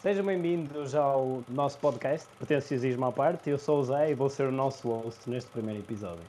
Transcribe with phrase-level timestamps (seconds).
[0.00, 3.50] Sejam bem-vindos ao nosso podcast, Pretenciosismo à parte.
[3.50, 6.22] Eu sou o Zé e vou ser o nosso host neste primeiro episódio.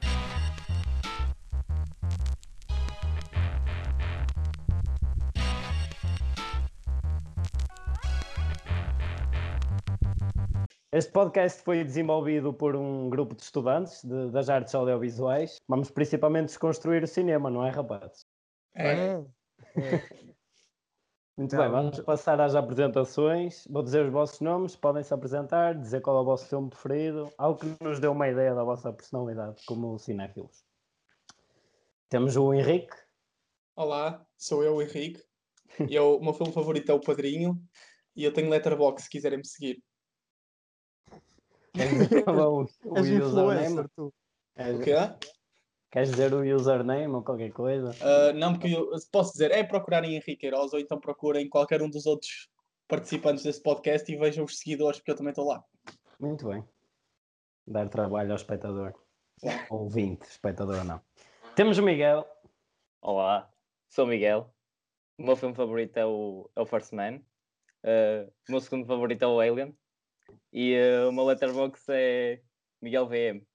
[10.92, 15.58] Este podcast foi desenvolvido por um grupo de estudantes de, das artes audiovisuais.
[15.68, 18.26] Vamos principalmente desconstruir o cinema, não é, rapazes?
[18.74, 19.22] É.
[21.40, 23.66] Muito Não, bem, vamos passar às apresentações.
[23.70, 27.32] Vou dizer os vossos nomes, podem se apresentar, dizer qual é o vosso filme preferido,
[27.38, 30.62] algo que nos dê uma ideia da vossa personalidade como cinéfilos.
[32.10, 32.94] Temos o Henrique,
[33.74, 35.22] Olá, sou eu, o Henrique.
[35.88, 37.58] E eu, o meu filme favorito é O Padrinho.
[38.14, 39.82] E eu tenho Letterboxd, se quiserem me seguir.
[42.22, 42.66] qual é o,
[43.00, 43.16] username?
[43.16, 44.12] influencer, tu.
[44.54, 44.92] Queres, O quê?
[45.90, 47.90] Queres dizer o username ou qualquer coisa?
[48.00, 51.90] Ah, não, porque eu posso dizer, é procurarem Henrique Queiroz ou então procurem qualquer um
[51.90, 52.48] dos outros
[52.88, 55.64] participantes desse podcast e vejam os seguidores, porque eu também estou lá.
[56.18, 56.64] Muito bem.
[57.66, 58.94] Dar trabalho ao espectador.
[59.70, 61.00] Ouvinte, espectador não.
[61.54, 62.26] Temos o Miguel.
[63.00, 63.50] Olá,
[63.88, 64.52] sou o Miguel.
[65.18, 67.20] O meu filme favorito é o, é o First Man.
[67.82, 69.76] Uh, o meu segundo favorito é o Alien.
[70.52, 72.40] E uh, o meu letterbox é
[72.80, 73.49] Miguel VM.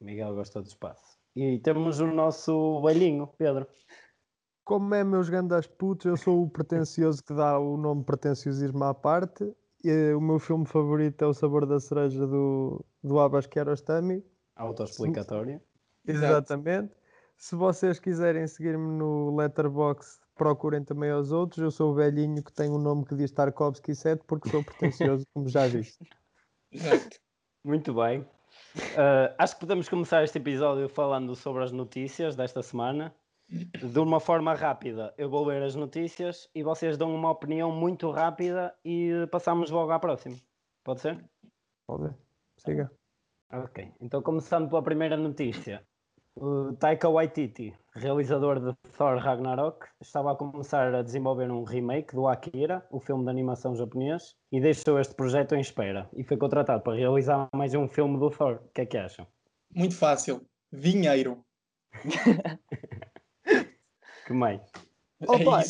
[0.00, 1.18] Miguel gosta do espaço.
[1.34, 3.66] E temos o nosso velhinho, Pedro.
[4.64, 8.94] Como é meus grandes putos, eu sou o pretencioso que dá o nome pretenciosismo à
[8.94, 9.54] parte.
[9.84, 14.24] E, o meu filme favorito é O Sabor da Cereja do, do Abbas Kiarostami.
[14.56, 15.60] Autoexplicatório.
[16.06, 16.94] Exatamente.
[17.36, 21.62] Se vocês quiserem seguir-me no Letterboxd, procurem também aos outros.
[21.62, 25.24] Eu sou o velhinho que tem um nome que diz Tarkovsky 7 porque sou pretencioso,
[25.34, 25.98] como já disse.
[26.72, 27.18] Exato.
[27.62, 28.26] Muito bem.
[28.76, 33.14] Uh, acho que podemos começar este episódio falando sobre as notícias desta semana.
[33.48, 38.10] De uma forma rápida, eu vou ler as notícias e vocês dão uma opinião muito
[38.10, 40.36] rápida e passamos logo à próxima.
[40.82, 41.24] Pode ser?
[41.86, 42.12] Pode.
[42.56, 42.90] Siga.
[43.52, 43.92] Ok.
[44.00, 45.86] Então, começando pela primeira notícia.
[46.38, 52.28] O Taika Waititi, realizador de Thor Ragnarok, estava a começar a desenvolver um remake do
[52.28, 56.82] Akira, o filme de animação japonês, e deixou este projeto em espera e foi contratado
[56.82, 58.60] para realizar mais um filme do Thor.
[58.66, 59.26] O que é que acham?
[59.74, 60.46] Muito fácil.
[60.70, 61.42] Dinheiro.
[64.26, 64.60] Que meio.
[65.28, 65.60] Opa!
[65.60, 65.64] É.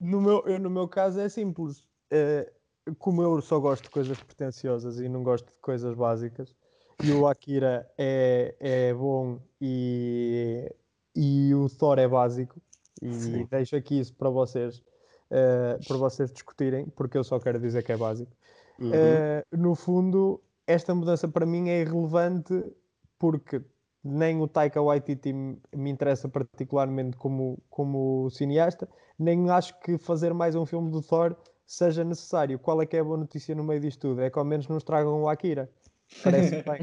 [0.00, 1.84] No meu, eu, no meu caso é simples.
[2.10, 2.52] Eh,
[2.98, 6.56] como eu só gosto de coisas pretenciosas e não gosto de coisas básicas,
[7.02, 10.72] e o Akira é, é bom e,
[11.14, 12.60] e o Thor é básico,
[13.00, 13.48] e Sim.
[13.50, 14.82] deixo aqui isso para vocês,
[15.30, 18.32] eh, para vocês discutirem, porque eu só quero dizer que é básico.
[18.78, 18.90] Uhum.
[18.92, 22.64] Eh, no fundo, esta mudança para mim é irrelevante
[23.18, 23.62] porque
[24.02, 28.88] nem o Taika Waititi me me interessa particularmente como, como cineasta,
[29.18, 31.36] nem acho que fazer mais um filme do Thor
[31.66, 32.58] seja necessário.
[32.58, 34.22] Qual é que é a boa notícia no meio disto tudo?
[34.22, 35.70] É que ao menos nos tragam o Akira.
[36.22, 36.80] Parece bem.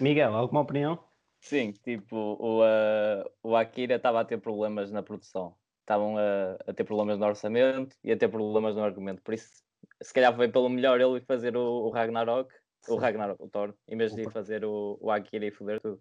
[0.00, 0.98] Miguel, alguma opinião?
[1.40, 5.54] Sim, tipo, o, uh, o Akira estava a ter problemas na produção.
[5.80, 9.22] Estavam a, a ter problemas no orçamento e a ter problemas no argumento.
[9.22, 9.48] Por isso,
[10.02, 12.52] se calhar foi pelo melhor ele ir fazer o, o Ragnarok,
[12.88, 16.00] o Ragnarok, o Thor, em vez de ir fazer o, o Akira e foder tudo.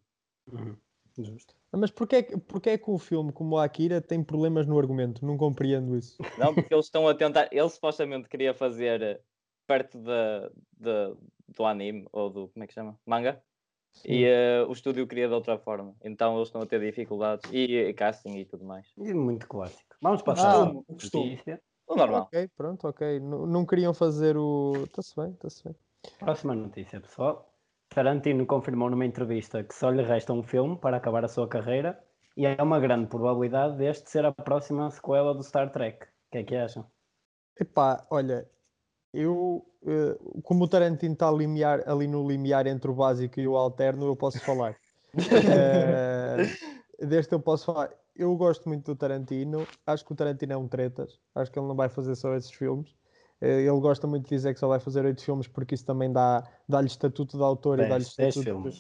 [0.51, 0.75] Uhum.
[1.17, 1.55] Justo.
[1.71, 4.77] Mas porquê, é que- porquê é que o filme como o Akira tem problemas no
[4.77, 5.25] argumento?
[5.25, 6.17] Não compreendo isso.
[6.37, 7.49] Não, porque eles estão a tentar.
[7.51, 9.21] Ele supostamente queria fazer
[9.67, 11.15] perto da, da-
[11.55, 12.47] do anime, ou do.
[12.49, 12.99] Como é que chama?
[13.05, 13.41] Manga.
[14.05, 15.95] E eh, o estúdio queria de outra forma.
[16.03, 17.51] Então eles estão a ter dificuldades.
[17.51, 18.87] E, e casting e tudo mais.
[18.97, 19.95] E muito clássico.
[20.01, 21.31] Vamos passar Ah, o costume.
[21.31, 21.61] notícia.
[21.87, 22.21] O normal.
[22.31, 23.17] Ok, pronto, ok.
[23.17, 24.83] N- não queriam fazer o.
[24.85, 25.75] Está-se bem, está-se bem.
[26.19, 27.51] Próxima notícia, pessoal.
[27.89, 31.99] Tarantino confirmou numa entrevista que só lhe resta um filme para acabar a sua carreira
[32.37, 36.05] e é uma grande probabilidade deste ser a próxima sequela do Star Trek.
[36.05, 36.85] O que é que acham?
[37.59, 38.47] Epá, olha,
[39.13, 43.47] eu, eh, como o Tarantino está a limiar- ali no limiar entre o básico e
[43.47, 44.75] o alterno, eu posso falar.
[45.15, 47.91] Eh, deste eu posso falar.
[48.15, 51.67] Eu gosto muito do Tarantino, acho que o Tarantino é um tretas, acho que ele
[51.67, 52.93] não vai fazer só esses filmes.
[53.41, 56.11] Eh, ele gosta muito de dizer que só vai fazer oito filmes porque isso também
[56.11, 58.75] dá- dá-lhe estatuto de autor e dá-lhe 10, 10 estatuto filmes.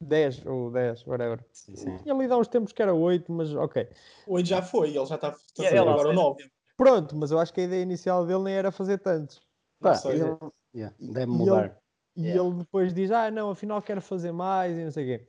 [0.00, 1.44] de 10 ou 10, whatever.
[1.52, 1.98] Sim, sim.
[2.06, 3.88] E ali dá uns tempos que era 8, mas ok.
[4.28, 6.12] Hoje já foi, ele já está Yeah, ele agora.
[6.12, 6.48] 9.
[6.76, 9.40] Pronto, mas eu acho que a ideia inicial dele nem era fazer tantos.
[9.80, 10.36] Pá, ele-
[10.74, 11.78] yeah, deve E mudar.
[12.16, 12.48] E Yeah.
[12.48, 15.28] ele depois diz: Ah, não, afinal quero fazer mais e não sei o quê.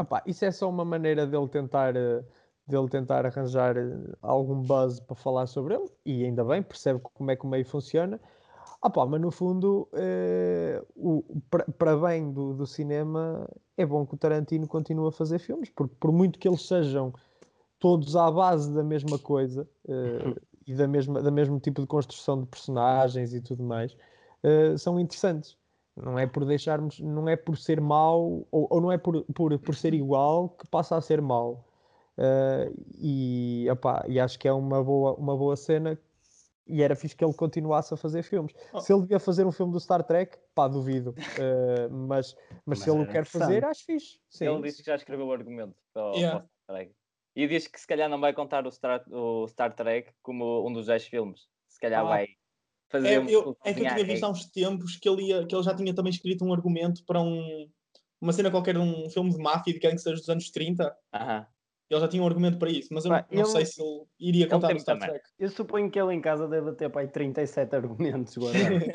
[0.00, 2.24] Opá, isso é só uma maneira dele tentar, eh,
[2.66, 3.82] dele tentar arranjar eh,
[4.22, 7.64] algum buzz para falar sobre ele, e ainda bem, percebe como é que o meio
[7.66, 8.20] funciona.
[8.82, 14.14] Opá, mas no fundo, eh, o- para para bem do, do cinema, é bom que
[14.14, 17.12] o Tarantino continue a fazer filmes, porque por muito que eles sejam
[17.78, 20.18] todos à base da mesma coisa, eh,
[20.68, 23.96] e da mesma, da mesmo tipo de construção de personagens e tudo mais,
[24.44, 25.56] uh, são interessantes.
[25.96, 29.58] Não é por deixarmos, não é por ser mau, ou, ou não é por, por,
[29.58, 31.64] por ser igual que passa a ser mau.
[32.16, 35.98] Uh, e, opá, e acho que é uma boa, uma boa cena
[36.68, 38.52] e era fixe que ele continuasse a fazer filmes.
[38.72, 38.80] Oh.
[38.80, 41.10] Se ele devia fazer um filme do Star Trek, pá, duvido.
[41.10, 44.20] Uh, mas, mas, mas, se ele o quer fazer, acho fixe.
[44.28, 44.46] Sim.
[44.46, 46.38] Ele disse que já escreveu o argumento para, yeah.
[46.38, 46.97] para o Star Trek.
[47.38, 50.72] E diz que se calhar não vai contar o Star, o Star Trek como um
[50.72, 51.46] dos 10 filmes.
[51.68, 52.08] Se calhar ah.
[52.08, 52.26] vai
[52.88, 55.46] fazer é, um, eu, é que eu tinha visto há uns tempos que ele, ia,
[55.46, 57.70] que ele já tinha também escrito um argumento para um,
[58.20, 60.84] uma cena qualquer de um filme de máfia de gangsters dos anos 30.
[60.84, 61.46] Uh -huh.
[61.88, 64.48] Ele já tinha um argumento para isso, mas eu não, não sei se ele iria
[64.48, 65.24] contar no Star Trek.
[65.38, 68.88] Eu suponho que ele em casa deve ter aí 37 argumentos guardados.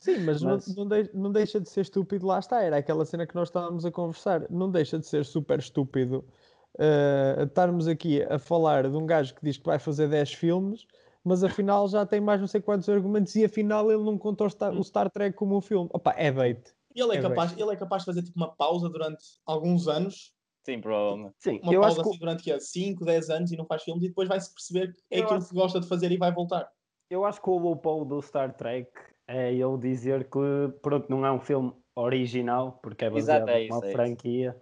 [0.00, 0.74] Sim, mas, mas...
[0.74, 3.46] Não, não, de, não, deixa de ser estúpido, lá está, era aquela cena que nós
[3.46, 4.44] estávamos a conversar.
[4.50, 6.26] Não deixa de ser super estúpido
[6.76, 10.86] uh, estarmos aqui a falar de um gajo que diz que vai fazer 10 filmes,
[11.24, 14.50] mas afinal já tem mais não sei quantos argumentos e afinal ele não conta o
[14.50, 15.88] Star, o Star Trek como um filme.
[15.92, 16.60] Opa, é bait.
[16.94, 17.62] Ele é, é capaz, bait.
[17.62, 20.34] ele é capaz de fazer tipo uma pausa durante alguns anos
[20.64, 21.34] Sim, provavelmente.
[21.38, 24.02] Sim, uma eu pausa acho assim, durante que 5, 10 anos e não faz filmes
[24.02, 25.48] e depois vai-se perceber que é aquilo acho...
[25.48, 26.66] que gosta de fazer e vai voltar.
[27.10, 28.90] Eu acho que o loophole do Star Trek
[29.28, 30.38] é ele dizer que
[30.80, 34.56] pronto, não é um filme original, porque é baseado em uma é franquia.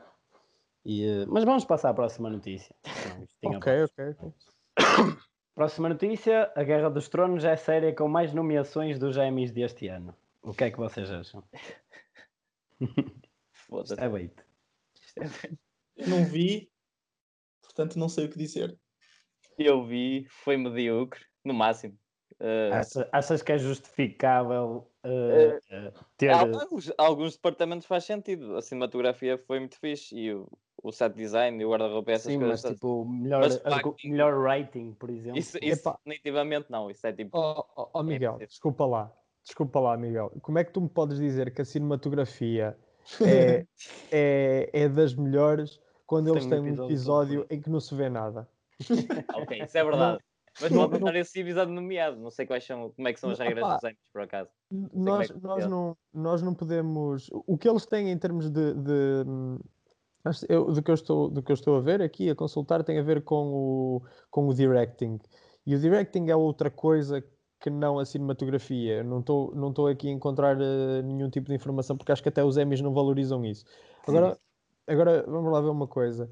[0.85, 2.75] E, eh, mas vamos passar à próxima notícia.
[3.43, 4.33] Não, ok, ok, ok.
[5.55, 9.87] Próxima notícia: A Guerra dos Tronos é a série com mais nomeações dos Emmys deste
[9.89, 10.17] ano.
[10.43, 11.45] O que é que vocês acham?
[13.53, 14.01] Foda-se.
[14.01, 14.35] É bait.
[15.19, 16.71] É não vi,
[17.63, 18.77] portanto não sei o que dizer.
[19.59, 21.97] Eu vi, foi medíocre, no máximo.
[22.41, 26.31] Uh, achas, achas que é justificável uh, uh, ter.
[26.31, 28.57] Alguns, alguns, departamentos faz sentido.
[28.57, 30.51] A cinematografia foi muito fixe e o,
[30.83, 32.63] o set design e o guarda-roupa essas Sim, coisas.
[32.63, 35.39] Mas, tipo, melhor, mas, pá, melhor rating, por exemplo.
[35.39, 36.91] Isso, isso definitivamente não.
[36.91, 37.39] Isso é tipo.
[37.39, 39.13] Oh, oh, oh Miguel, é desculpa lá.
[39.45, 40.33] Desculpa lá, Miguel.
[40.41, 42.77] Como é que tu me podes dizer que a cinematografia
[43.21, 43.67] é,
[44.11, 48.49] é, é das melhores quando eles têm um episódio em que não se vê nada.
[49.35, 50.19] ok, isso é verdade.
[50.61, 52.19] Mas não, pode estar esse episódio nomeado.
[52.19, 54.51] Não sei quais são, como é que são as regras dos anos, por acaso.
[54.71, 57.31] Nós, é nós, não, nós não podemos.
[57.33, 58.75] O que eles têm em termos de.
[58.75, 59.25] de
[60.49, 62.99] eu, do, que eu estou, do que eu estou a ver aqui, a consultar, tem
[62.99, 65.19] a ver com o, com o directing.
[65.67, 67.25] E o directing é outra coisa
[67.61, 69.03] que não a cinematografia.
[69.03, 72.29] Não estou não estou aqui a encontrar uh, nenhum tipo de informação, porque acho que
[72.29, 73.65] até os Emmys não valorizam isso.
[74.07, 74.39] Agora,
[74.87, 76.29] agora vamos lá ver uma coisa.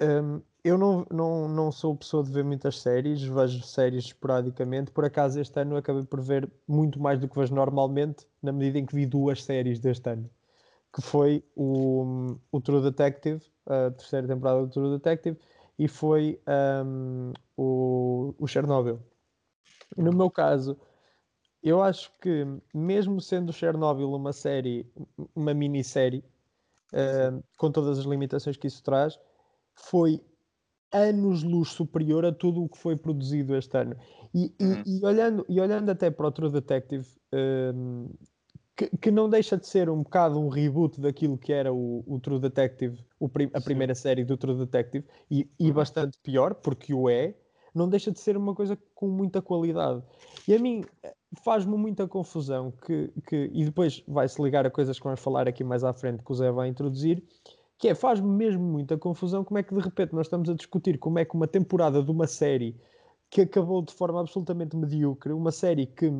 [0.00, 4.90] Um, eu não, não, não sou pessoa de ver muitas séries, vejo séries esporadicamente.
[4.90, 8.78] Por acaso, este ano acabei por ver muito mais do que vejo normalmente, na medida
[8.78, 10.28] em que vi duas séries deste ano,
[10.92, 15.38] que foi o, o True Detective, a terceira temporada do True Detective,
[15.78, 16.40] e foi
[16.84, 19.00] um, o, o Chernobyl.
[19.96, 20.76] E no meu caso,
[21.62, 24.90] eu acho que, mesmo sendo Chernobyl uma série,
[25.34, 26.24] uma minissérie,
[26.92, 29.18] uh, com todas as limitações que isso traz,
[29.74, 30.20] foi
[30.92, 33.96] anos-luz superior a tudo o que foi produzido este ano.
[34.34, 34.82] E, uhum.
[34.84, 37.06] e, e, olhando, e olhando até para o True Detective,
[38.80, 42.18] que, que, não deixa de ser um bocado um reboot daquilo que era o, o
[42.18, 45.74] True Detective, o prim, a primeira série do True Detective, e, e uhum.
[45.74, 47.34] bastante pior, porque o é,
[47.74, 50.02] não deixa de ser uma coisa com muita qualidade.
[50.48, 50.82] E a mim
[51.44, 55.62] faz-me muita confusão que, que e depois vai-se ligar a coisas que vamos falar aqui
[55.62, 57.22] mais à frente que o Zé vai introduzir,
[57.78, 60.98] que é, faz-me mesmo muita confusão como é que de repente nós estamos a discutir
[60.98, 62.80] como é que uma temporada de uma série
[63.28, 66.10] que acabou de forma absolutamente medíocre, uma série que,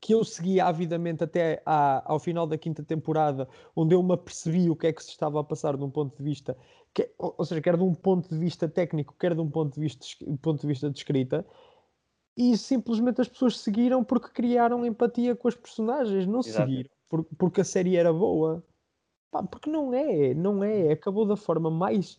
[0.00, 4.68] que eu segui avidamente até à, ao final da quinta temporada, onde eu me apercebi
[4.70, 6.56] o que é que se estava a passar de um ponto de vista
[6.92, 9.80] que, ou seja, quer de um ponto de vista técnico, quer de um ponto de
[9.80, 10.06] vista,
[10.40, 11.46] ponto de, vista de escrita,
[12.34, 16.70] e simplesmente as pessoas seguiram porque criaram empatia com as personagens, não Exato.
[16.70, 18.64] seguiram por, porque a série era boa.
[19.30, 22.18] Pá, porque não é, não é, acabou da forma mais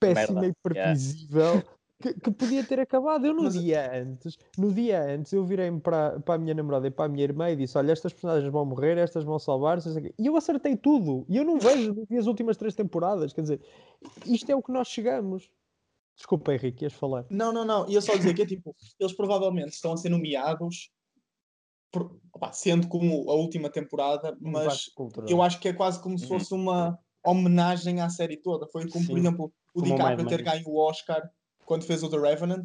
[0.00, 0.56] péssima Merda.
[0.58, 1.44] e previsível.
[1.44, 3.26] Yeah que, que, podia ter acabado.
[3.26, 3.54] Eu no Mas...
[3.54, 7.08] dia antes, no dia antes, eu virei-me para, para a minha namorada e para a
[7.08, 9.88] minha irmã e disse: Olha, estas personagens vão morrer, estas vão salvar-se.
[10.18, 11.26] E eu acertei tudo.
[11.28, 13.32] E eu não vejo as últimas três temporadas.
[13.32, 13.60] Quer dizer,
[14.26, 15.50] isto é o que nós chegamos.
[16.16, 17.26] Desculpa, Henrique, ias falar.
[17.30, 17.88] Não, não, não.
[17.88, 20.90] Ia só dizer que é tipo, eles provavelmente estão a ser nomeados.
[21.90, 24.90] Por, opa, sendo como a última temporada, mas
[25.26, 26.38] eu acho que é quase como se uhum.
[26.38, 28.68] fosse uma homenagem à série toda.
[28.68, 29.10] Foi como, Sim.
[29.10, 31.28] por exemplo, o como DiCaprio ter ganho o Oscar
[31.68, 32.64] quando fez o The Revenant,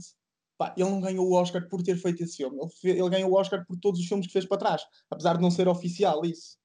[0.57, 2.57] pá, ele não ganhou o Oscar por ter feito esse filme.
[2.83, 4.81] Ele, ele, ganhou o Oscar por todos os filmes que fez para trás,
[5.11, 6.57] apesar de não ser oficial isso.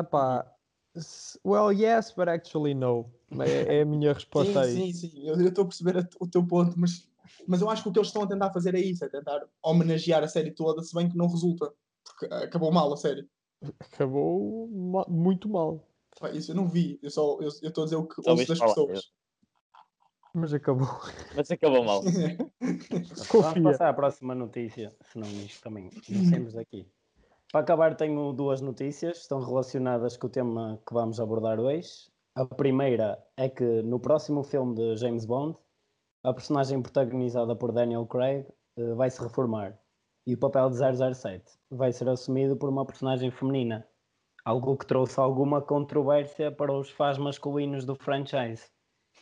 [0.00, 0.50] Epá,
[1.44, 3.04] well, yes, but actually no.
[3.40, 4.92] É, é a minha resposta sim, aí.
[4.92, 7.06] Sim, sim, eu estou a perceber o teu ponto, mas
[7.46, 9.46] Mas eu acho que o que eles estão a tentar fazer é isso, é tentar
[9.62, 11.70] homenagear a série toda, se bem que não resulta.
[12.04, 13.28] Porque acabou mal a série.
[13.78, 15.86] Acabou ma muito mal.
[16.32, 19.12] Isso eu não vi, eu só eu estou a dizer o que ouço das pessoas.
[20.34, 20.88] Mas acabou.
[21.36, 22.02] Mas acabou mal.
[23.32, 26.86] Vamos passar à próxima notícia, senão isto também descemos aqui.
[27.50, 32.10] Para acabar, tenho duas notícias, estão relacionadas com o tema que vamos abordar hoje.
[32.34, 35.56] A primeira é que no próximo filme de James Bond,
[36.22, 39.78] a personagem protagonizada por Daniel Craig uh, vai se reformar
[40.26, 43.88] e o papel de 007 vai ser assumido por uma personagem feminina,
[44.44, 48.70] algo que trouxe alguma controvérsia para os fãs masculinos do franchise.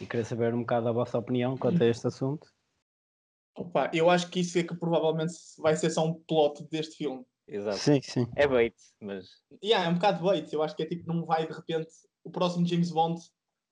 [0.00, 2.48] E queria saber um bocado a vossa opinião quanto a este assunto.
[3.56, 7.24] Opa, eu acho que isso é que provavelmente vai ser só um plot deste filme.
[7.48, 7.78] Exato.
[7.78, 8.26] Sim, sim.
[8.36, 9.26] É bait, mas.
[9.62, 10.52] Yeah, é um bocado bait.
[10.52, 11.90] Eu acho que é tipo, não vai de repente.
[12.22, 13.20] O próximo James Bond,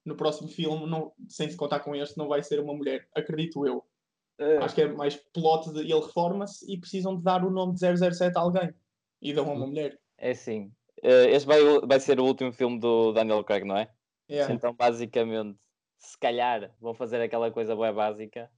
[0.04, 3.06] no próximo filme, não, sem se contar com este, não vai ser uma mulher.
[3.14, 3.84] Acredito eu.
[4.40, 4.62] Uh...
[4.62, 7.80] Acho que é mais plot de ele reforma-se e precisam de dar o nome de
[7.80, 8.72] 007 a alguém.
[9.20, 9.98] E dão a uma mulher.
[10.16, 10.72] É sim.
[11.02, 13.90] Uh, este vai, vai ser o último filme do Daniel Craig, não é?
[14.30, 14.54] Yeah.
[14.54, 15.58] Então, basicamente,
[16.04, 18.50] se calhar vão fazer aquela coisa bem básica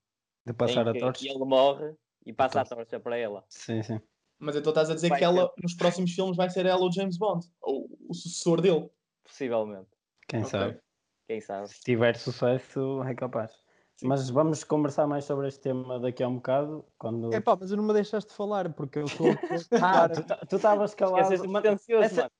[0.45, 1.29] de passar a torcha.
[1.29, 3.45] ele morre e passa a torcha para ela.
[3.49, 4.00] Sim, sim.
[4.38, 6.93] Mas então estás a dizer vai que ela, nos próximos filmes, vai ser ela o
[6.93, 8.91] James Bond, ou o sucessor dele.
[9.25, 9.88] Possivelmente.
[10.29, 10.50] Quem okay.
[10.50, 10.81] sabe?
[11.26, 11.69] Quem sabe?
[11.69, 13.50] Se tiver sucesso, é capaz.
[13.97, 14.09] Sim.
[14.09, 16.85] Mas vamos conversar mais sobre este tema daqui a um bocado.
[16.99, 17.33] Quando...
[17.33, 19.26] É pá, mas não me deixaste de falar, porque eu estou.
[19.83, 20.09] ah,
[20.47, 21.33] tu estavas calado.
[21.67, 22.31] Ansioso, Essa...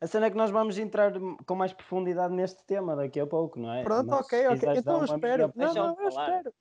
[0.00, 1.12] A cena é que nós vamos entrar
[1.46, 3.82] com mais profundidade neste tema daqui a pouco, não é?
[3.82, 4.68] Pronto, mas, ok, ok.
[4.76, 5.52] Então eu espero.
[5.54, 6.54] Não, não, eu espero.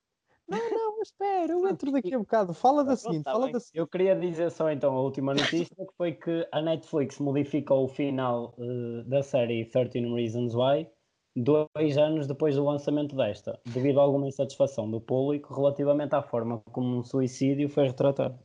[0.48, 2.54] Não, não, espera, eu entro daqui a bocado.
[2.54, 6.12] Fala da seguinte, fala da Eu queria dizer só então a última notícia, que foi
[6.12, 10.88] que a Netflix modificou o final uh, da série 13 Reasons Why
[11.36, 16.62] dois anos depois do lançamento desta, devido a alguma insatisfação do público relativamente à forma
[16.72, 18.38] como um suicídio foi retratado.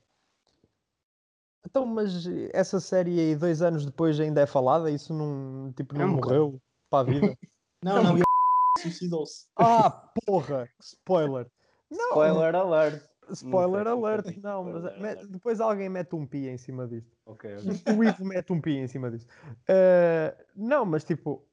[1.69, 4.91] Então, mas essa série aí, dois anos depois, ainda é falada?
[4.91, 6.59] Isso não, tipo, não, não morreu
[6.89, 7.37] para a vida?
[7.85, 8.17] não, não,
[8.81, 9.47] suicidou-se.
[9.55, 10.67] Ah, porra!
[10.81, 11.47] Spoiler!
[11.91, 12.09] Não.
[12.09, 13.05] Spoiler alert!
[13.31, 14.27] Spoiler não alert!
[14.43, 15.27] Não, mas alert.
[15.27, 17.15] depois alguém mete um pi em cima disto.
[17.27, 17.51] Ok,
[17.95, 19.29] O Ivo mete um pi em cima disto.
[19.69, 21.47] Uh, não, mas tipo,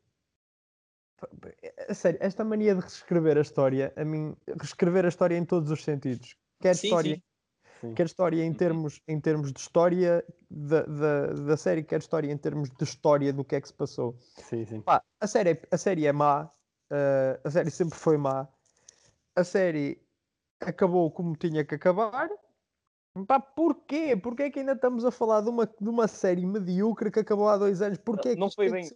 [1.89, 5.69] a sério, esta mania de reescrever a história, a mim, reescrever a história em todos
[5.69, 6.38] os sentidos.
[6.62, 7.22] Quer sim, história, sim.
[7.82, 7.94] Sim.
[7.94, 12.38] quer história em termos, em termos de história da, da, da série, quer história em
[12.38, 14.15] termos de história do que é que se passou.
[14.38, 14.82] Sim, sim.
[14.82, 18.48] Pá, a, série, a série é má, uh, a série sempre foi má,
[19.36, 20.01] a série
[20.62, 22.29] acabou como tinha que acabar.
[23.27, 24.15] Pá, porquê?
[24.15, 27.48] Porquê é que ainda estamos a falar de uma, de uma série medíocre que acabou
[27.48, 27.98] há dois anos?
[27.98, 28.89] Porquê não foi bem.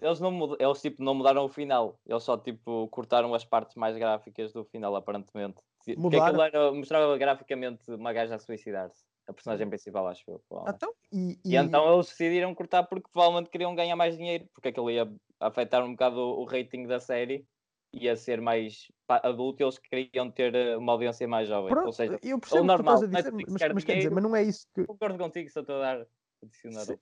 [0.00, 3.96] Eles, não, eles tipo, não mudaram o final, eles só tipo, cortaram as partes mais
[3.96, 5.60] gráficas do final, aparentemente.
[5.84, 9.04] Porque aquilo era, mostrava graficamente uma gaja a suicidar-se.
[9.28, 10.42] A personagem principal, acho eu.
[10.68, 11.54] Então, e, e...
[11.54, 15.08] e, então eles decidiram cortar porque provavelmente queriam ganhar mais dinheiro, porque aquilo ia
[15.38, 17.46] afetar um bocado o, o rating da série
[17.92, 21.70] ia ser mais adulto e eles queriam ter eh, uma audiência mais jovem.
[21.70, 24.22] Pronto, ou seja, eu percebo o normal, que dizer, mas, mas, mas, quer dizer, mas
[24.22, 24.84] não é isso que.
[24.84, 26.06] Concordo contigo, só estou a dar
[26.42, 26.84] adicionar.
[26.84, 26.96] Sim,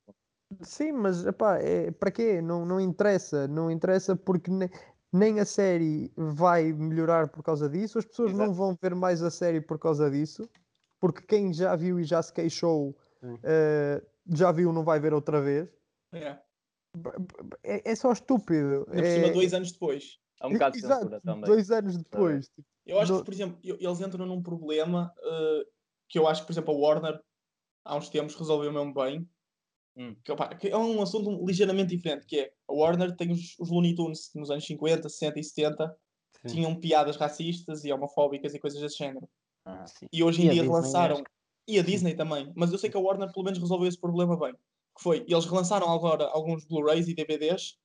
[0.63, 2.43] sim mas epá, é, para quê?
[2.43, 4.69] Não, não interessa, não interessa porque nem,
[5.12, 8.47] nem a série vai melhorar por causa disso, as pessoas Exato.
[8.47, 10.49] não vão ver mais a série por causa disso,
[11.00, 12.90] porque quem já viu e já se queixou
[13.23, 15.69] uh, já viu, não vai ver outra vez.
[16.12, 16.38] É,
[17.62, 18.87] é, é só estúpido.
[18.88, 19.33] Ainda por cima, é...
[19.33, 20.19] dois anos depois.
[20.40, 21.45] Há um bocado de Exato, censura também.
[21.45, 22.50] Dois anos depois.
[22.59, 22.93] É.
[22.93, 25.71] Eu acho que, por exemplo, eles entram num problema uh,
[26.09, 27.21] que eu acho que, por exemplo, a Warner
[27.85, 29.29] há uns tempos resolveu mesmo bem,
[30.00, 30.16] Hum.
[30.25, 33.69] Que, opa, que, é um assunto ligeiramente diferente, que é a Warner tem os, os
[33.69, 35.97] Looney Tunes que nos anos 50, 60 e 70
[36.47, 36.54] sim.
[36.54, 39.28] tinham piadas racistas e homofóbicas e coisas desse género.
[39.66, 41.23] Ah, e hoje em e dia relançaram.
[41.69, 42.50] E a Disney também.
[42.57, 44.54] Mas eu sei que a Warner pelo menos resolveu esse problema bem.
[44.97, 47.76] Que foi, eles relançaram agora alguns Blu-rays e DVDs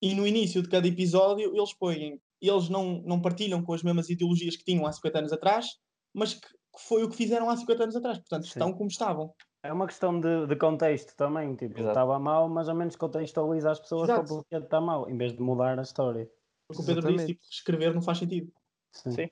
[0.00, 4.08] e no início de cada episódio eles põem, eles não, não partilham com as mesmas
[4.08, 5.66] ideologias que tinham há 50 anos atrás,
[6.12, 8.18] mas que, que foi o que fizeram há 50 anos atrás.
[8.18, 8.74] Portanto, estão Sim.
[8.76, 9.34] como estavam.
[9.64, 11.88] É uma questão de, de contexto também, tipo, Exato.
[11.88, 14.26] estava mal, mas ao menos contextualiza as pessoas Exato.
[14.26, 16.30] para o que está mal, em vez de mudar a história.
[16.68, 18.52] Porque o Pedro disse, tipo, escrever não faz sentido.
[18.92, 19.10] Sim.
[19.10, 19.28] Sim.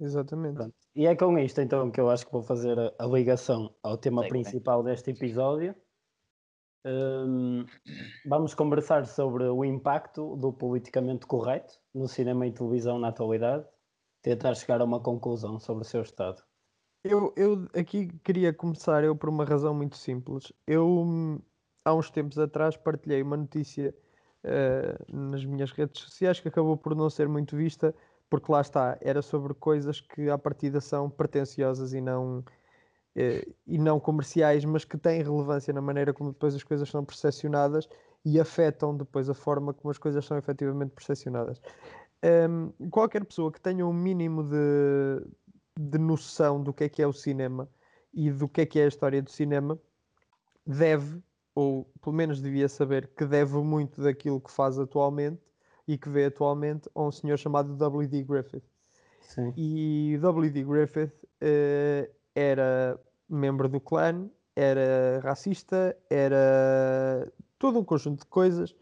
[0.00, 0.54] Exatamente.
[0.54, 0.74] Pronto.
[0.94, 3.98] E é com isto então que eu acho que vou fazer a, a ligação ao
[3.98, 5.76] tema Sim, principal deste episódio.
[6.86, 7.66] Um,
[8.26, 13.66] vamos conversar sobre o impacto do politicamente correto no cinema e televisão na atualidade,
[14.22, 16.42] tentar chegar a uma conclusão sobre o seu estado.
[17.08, 20.52] Eu, eu aqui queria começar eu por uma razão muito simples.
[20.66, 21.40] Eu
[21.84, 23.94] há uns tempos atrás partilhei uma notícia
[24.44, 27.94] uh, nas minhas redes sociais que acabou por não ser muito vista
[28.28, 32.44] porque lá está, era sobre coisas que à partida são pretenciosas e não,
[33.14, 37.04] eh, e não comerciais, mas que têm relevância na maneira como depois as coisas são
[37.04, 37.88] percepcionadas
[38.24, 41.60] e afetam depois a forma como as coisas são efetivamente percepcionadas.
[42.24, 45.22] Um, qualquer pessoa que tenha um mínimo de,
[45.78, 47.68] de noção do que é que é o cinema
[48.12, 49.78] e do que é que é a história do cinema
[50.66, 51.22] deve,
[51.54, 55.40] ou pelo menos devia saber, que deve muito daquilo que faz atualmente
[55.86, 58.24] e que vê atualmente a um senhor chamado W.D.
[58.24, 58.64] Griffith.
[59.20, 59.52] Sim.
[59.56, 60.64] E W.D.
[60.64, 68.74] Griffith uh, era membro do clã, era racista, era todo um conjunto de coisas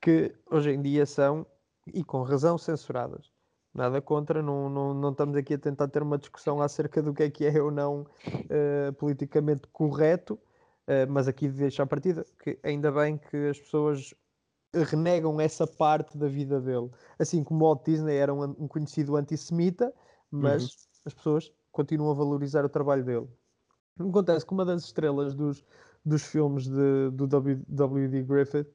[0.00, 1.46] que hoje em dia são,
[1.92, 3.30] e com razão, censuradas.
[3.72, 7.22] Nada contra, não, não, não estamos aqui a tentar ter uma discussão acerca do que
[7.22, 12.58] é que é ou não uh, politicamente correto, uh, mas aqui deixa a partida que
[12.64, 14.12] ainda bem que as pessoas
[14.72, 16.90] renegam essa parte da vida dele.
[17.18, 19.92] Assim como Walt Disney era um, um conhecido antissemita,
[20.30, 20.68] mas uhum.
[21.06, 23.28] as pessoas continuam a valorizar o trabalho dele.
[23.98, 25.64] Acontece que uma das estrelas dos,
[26.04, 28.22] dos filmes de, do W.D.
[28.22, 28.66] Griffith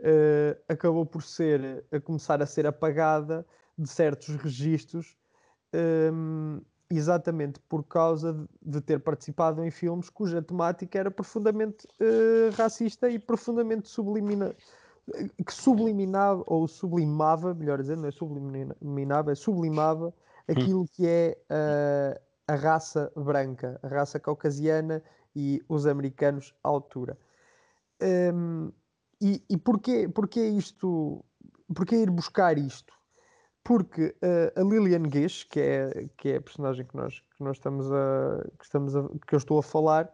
[0.00, 3.46] uh, acabou por ser, a começar a ser apagada
[3.78, 5.16] de certos registros,
[6.12, 6.60] um,
[6.90, 13.08] exatamente por causa de, de, ter participado em filmes cuja temática era profundamente uh, racista
[13.08, 14.54] e profundamente sublimina,
[15.44, 20.12] que subliminava, ou sublimava, melhor dizendo, não é subliminava, é sublimava hum.
[20.48, 25.02] aquilo que é uh, a raça branca, a raça caucasiana
[25.34, 27.18] e os americanos à altura.
[28.02, 28.70] Um,
[29.20, 31.24] e e porquê, porquê isto?
[31.74, 32.92] Porquê ir buscar isto?
[33.64, 37.56] Porque uh, a Lillian Gish, que é, que é a personagem que nós, que nós
[37.56, 40.12] estamos a que, estamos a, que eu estou a falar,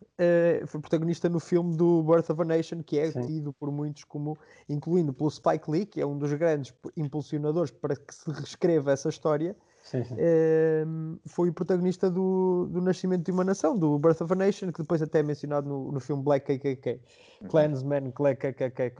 [0.00, 3.26] uh, foi protagonista no filme do Birth of a Nation, que é Sim.
[3.26, 7.96] tido por muitos como, incluindo pelo Spike Lee, que é um dos grandes impulsionadores para
[7.96, 9.56] que se reescreva essa história,
[9.86, 10.16] Sim, sim.
[10.18, 14.72] Ehm, foi o protagonista do, do Nascimento de uma Nação, do Birth of a Nation,
[14.72, 17.00] que depois até é mencionado no, no filme Black KKK.
[17.40, 17.48] Uhum.
[17.48, 18.90] Clansman, Black KKK,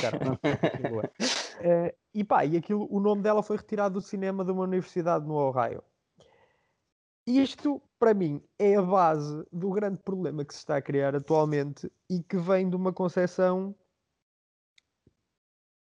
[0.00, 0.40] cara.
[1.56, 5.26] uh, e pá, e aquilo, o nome dela foi retirado do cinema de uma universidade
[5.26, 5.82] no Ohio.
[7.26, 11.90] Isto, para mim, é a base do grande problema que se está a criar atualmente
[12.10, 13.74] e que vem de uma concepção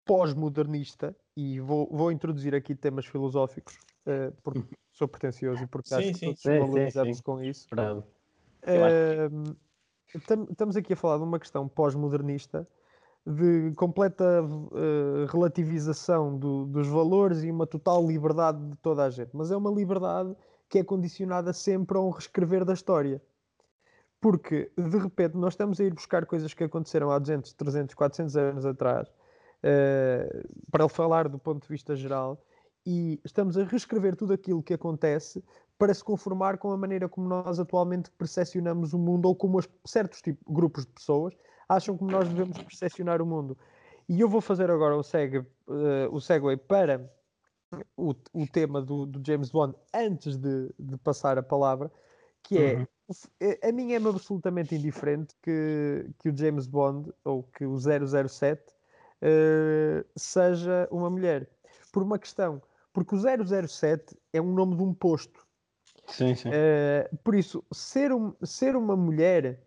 [0.03, 3.77] pós-modernista, e vou, vou introduzir aqui temas filosóficos,
[4.07, 7.67] uh, porque sou pretencioso e porque sim, acho sim, que todos valorizamos com isso.
[8.63, 9.57] Uh,
[10.49, 12.67] estamos aqui a falar de uma questão pós-modernista
[13.27, 19.31] de completa uh, relativização do, dos valores e uma total liberdade de toda a gente.
[19.33, 20.33] Mas é uma liberdade
[20.69, 23.21] que é condicionada sempre a um reescrever da história.
[24.21, 28.37] Porque, de repente, nós estamos a ir buscar coisas que aconteceram há 200, 300, 400
[28.37, 32.41] anos atrás, uh, para falar do ponto de vista geral,
[32.85, 35.43] e estamos a reescrever tudo aquilo que acontece
[35.77, 39.67] para se conformar com a maneira como nós atualmente percepcionamos o mundo ou como as,
[39.85, 41.35] certos tipos, grupos de pessoas
[41.67, 43.57] acham como nós devemos percepcionar o mundo.
[44.07, 45.45] E eu vou fazer agora o segue, uh,
[46.11, 47.11] o segue para
[47.97, 51.91] o, o tema do, do, James Bond antes de, de, passar a palavra,
[52.41, 52.85] que é uhum.
[53.61, 58.65] a mim é-me absolutamente indiferente que, que o James Bond ou que o 007 uh,
[59.21, 61.49] eh, seja uma mulher.
[61.91, 62.61] Por uma questão
[62.97, 65.45] porque o 007 é um nome de um posto.
[66.07, 66.49] Sim, sim.
[66.49, 69.66] Uh, por isso, ser, um, ser uma mulher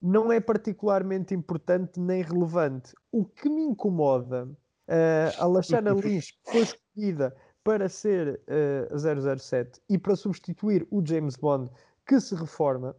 [0.00, 2.94] não é particularmente importante nem relevante.
[3.10, 9.80] O que me incomoda, uh, a Lashana Lynch foi escolhida para ser uh, eh, 007
[9.88, 11.68] e para substituir o James Bond
[12.06, 12.94] que se reforma,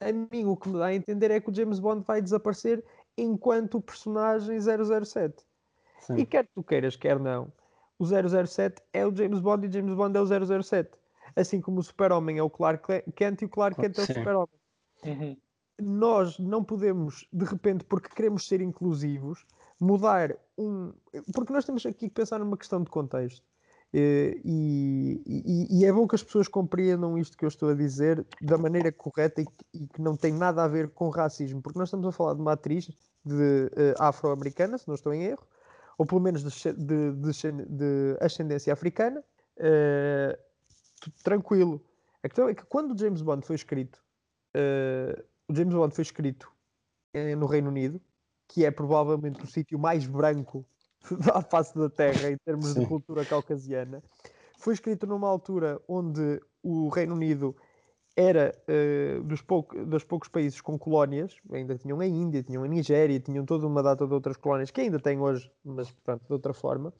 [0.00, 2.82] a mim o que me dá a entender é que o James Bond vai desaparecer
[3.16, 5.44] enquanto personagem 007.
[6.00, 6.16] Sim.
[6.16, 7.52] E quer tu queiras, quer não,
[7.98, 10.90] o 007 é o James Bond e James Bond é o 007.
[11.36, 14.54] Assim como o Super-Homem é o Clark Kent e o Clark Kent é o Super-Homem.
[15.04, 15.36] Uhum.
[15.80, 19.44] Nós não podemos, de repente, porque queremos ser inclusivos,
[19.80, 20.92] mudar um.
[21.32, 23.44] Porque nós temos aqui que pensar numa questão de contexto.
[23.96, 28.26] E, e, e, é bom que as pessoas compreendam isto que eu estou a dizer
[28.42, 31.78] da maneira correta e que, e que, não tem nada a ver com racismo, porque
[31.78, 32.90] nós estamos a falar de uma atriz
[33.24, 35.46] de uh, afro-americana, se não estou em erro,
[35.96, 39.22] ou pelo menos de, de, de, ascendência africana,
[39.58, 40.36] uh,
[41.22, 41.80] tranquilo.
[42.20, 44.02] A questão é que quando James Bond foi escrito,
[44.56, 46.50] uh, o James Bond foi escrito
[47.14, 48.00] uh, no Reino Unido,
[48.48, 50.66] que é provavelmente o sítio mais branco
[51.32, 52.80] à face da Terra em termos Sim.
[52.80, 54.02] de cultura caucasiana,
[54.58, 57.54] foi escrito numa altura onde o Reino Unido
[58.16, 62.68] era uh, dos, pouco, dos poucos países com colónias, ainda tinham a Índia, tinham a
[62.68, 66.32] Nigéria, tinham toda uma data de outras colónias que ainda têm hoje, mas portanto de
[66.32, 66.92] outra forma.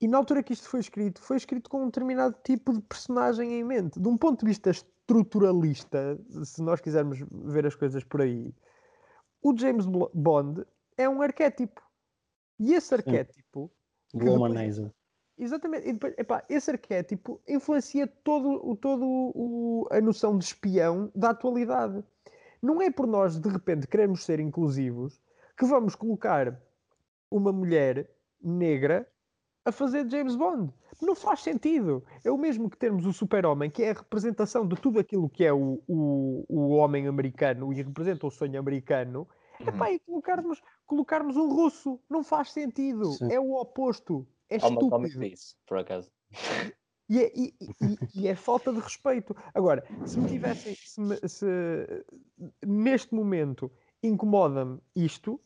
[0.00, 3.52] E na altura que isto foi escrito, foi escrito com um determinado tipo de personagem
[3.52, 4.00] em mente.
[4.00, 4.70] De um ponto de vista
[5.10, 8.54] estruturalista, se nós quisermos ver as coisas por aí,
[9.42, 10.64] o James Bond
[10.96, 11.82] é um arquétipo.
[12.58, 13.70] E esse arquétipo.
[14.14, 14.92] Womanizer.
[15.36, 15.88] Exatamente.
[15.88, 21.30] E depois, epá, esse arquétipo influencia todo, o, todo o, a noção de espião da
[21.30, 22.04] atualidade.
[22.62, 25.20] Não é por nós, de repente, queremos ser inclusivos
[25.58, 26.60] que vamos colocar
[27.30, 29.10] uma mulher negra
[29.70, 30.72] a fazer James Bond.
[31.00, 32.04] Não faz sentido.
[32.22, 35.44] É o mesmo que termos o super-homem, que é a representação de tudo aquilo que
[35.44, 39.26] é o, o, o homem americano e representa o sonho americano.
[39.60, 39.68] Uhum.
[39.68, 41.98] Epá, e colocarmos, colocarmos um russo.
[42.08, 43.06] Não faz sentido.
[43.12, 43.32] Sim.
[43.32, 44.26] É o oposto.
[44.48, 45.24] É Há estúpido.
[45.24, 46.10] Isso, por acaso.
[47.08, 49.34] E é, e, e, e é, falta de respeito.
[49.52, 51.46] Agora, se me tivessem, se, me, se
[52.64, 53.70] neste momento
[54.02, 55.40] incomoda-me isto,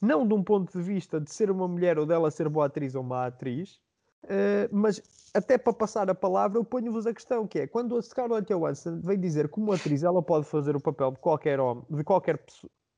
[0.00, 2.94] não de um ponto de vista de ser uma mulher ou dela ser boa atriz
[2.94, 3.80] ou má atriz,
[4.24, 5.02] uh, mas
[5.34, 9.00] até para passar a palavra, eu ponho-vos a questão que é quando a Scarlett Johansson
[9.00, 12.42] vem dizer como atriz ela pode fazer o papel de qualquer homem, de qualquer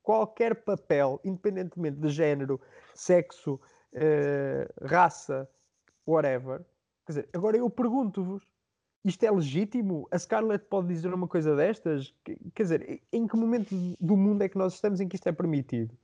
[0.03, 2.61] qualquer papel, independentemente de género,
[2.95, 3.55] sexo,
[3.95, 5.49] uh, raça,
[6.07, 6.59] whatever.
[7.07, 8.43] Quer dizer, agora eu pergunto-vos,
[9.05, 10.07] isto é legítimo?
[10.11, 12.15] A Scarlett pode dizer uma coisa destas?
[12.55, 15.33] Quer dizer, em que momento do mundo é que nós estamos em que isto é
[15.33, 15.97] permitido?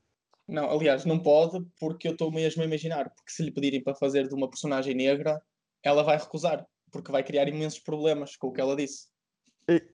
[0.48, 3.94] Não, aliás, não pode, porque eu estou mesmo a imaginar, porque se lhe pedirem para
[3.94, 5.40] fazer de uma personagem negra,
[5.82, 9.08] ela vai recusar, porque vai criar imensos problemas com o que ela disse.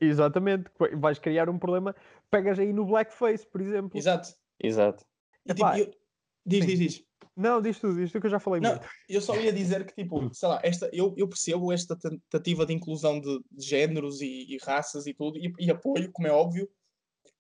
[0.01, 1.95] exatamente, vais criar um problema,
[2.31, 3.99] pegas aí no blackface, por exemplo.
[3.99, 4.33] Exato.
[4.63, 5.05] Exato.
[5.45, 5.91] E, tipo, eu...
[6.47, 7.05] Diz, diz, diz.
[7.37, 8.87] Não, diz tudo, diz tudo que eu já falei não, muito.
[9.09, 12.75] Eu só ia dizer que, tipo, sei lá, esta, eu, eu percebo esta tentativa de
[12.75, 16.69] inclusão de, de géneros e, e, raças e tudo, e, e, apoio, como é óbvio.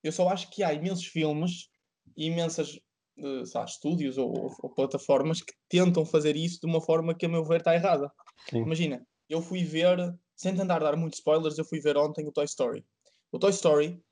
[0.03, 1.69] Eu só acho que há imensos filmes
[2.17, 2.79] e imensas
[3.17, 7.29] lá, estúdios ou, ou, ou, plataformas que tentam fazer isso de uma forma que, a
[7.29, 8.11] meu ver, está errada.
[8.49, 8.59] Sim.
[8.59, 9.99] Imagina, eu fui ver,
[10.37, 12.85] sem tentar dar muitos spoilers, eu fui ver ontem o Toy Story.
[13.31, 14.03] O Toy Story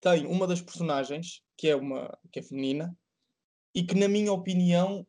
[0.00, 2.96] tem uma das personagens, que é, uma, que é feminina,
[3.74, 5.06] e que, na minha opinião,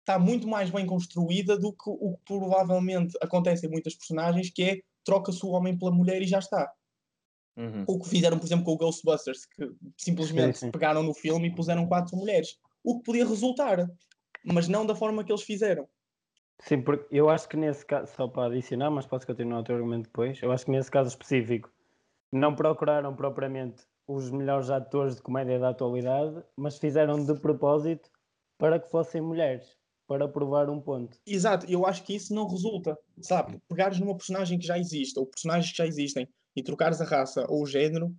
[0.00, 4.62] está muito mais bem construída do que o que provavelmente acontece em muitas personagens, que
[4.62, 6.70] é troca-se o homem pela mulher e já está.
[7.56, 7.84] Uhum.
[7.88, 10.70] O que fizeram, por exemplo, com o Ghostbusters, que simplesmente sim, sim.
[10.70, 12.56] pegaram no filme e puseram quatro mulheres.
[12.88, 13.86] O que podia resultar,
[14.42, 15.86] mas não da forma que eles fizeram.
[16.62, 19.76] Sim, porque eu acho que nesse caso, só para adicionar, mas posso continuar o teu
[19.76, 21.70] argumento depois, eu acho que nesse caso específico
[22.32, 28.08] não procuraram propriamente os melhores atores de comédia da atualidade, mas fizeram de propósito
[28.56, 31.18] para que fossem mulheres para provar um ponto.
[31.26, 33.60] Exato, eu acho que isso não resulta, sabe?
[33.68, 37.44] Pegares numa personagem que já existe, ou personagens que já existem, e trocares a raça
[37.50, 38.10] ou o género,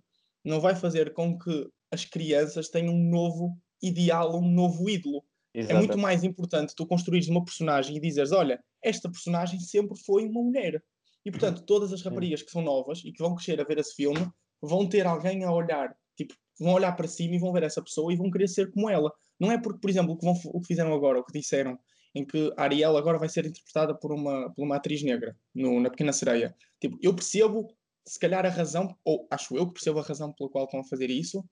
[0.44, 5.24] não vai fazer com que as crianças tenham um novo ideal, um novo ídolo.
[5.54, 5.74] Exato.
[5.74, 10.24] É muito mais importante tu construires uma personagem e dizeres, olha, esta personagem sempre foi
[10.24, 10.82] uma mulher.
[11.24, 13.94] E portanto, todas as raparigas que são novas e que vão crescer a ver esse
[13.94, 14.26] filme,
[14.62, 18.12] vão ter alguém a olhar, tipo, vão olhar para cima e vão ver essa pessoa
[18.12, 19.12] e vão querer ser como ela.
[19.38, 21.78] Não é porque, por exemplo, o que, vão, o que fizeram agora, o que disseram,
[22.14, 25.90] em que Ariel agora vai ser interpretada por uma, por uma atriz negra no, na
[25.90, 26.54] Pequena Sereia.
[26.80, 27.68] Tipo, eu percebo,
[28.06, 30.84] se calhar, a razão, ou acho eu que percebo a razão pela qual estão a
[30.84, 31.44] fazer isso,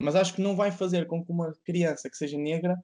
[0.00, 2.76] mas acho que não vai fazer com que uma criança que seja negra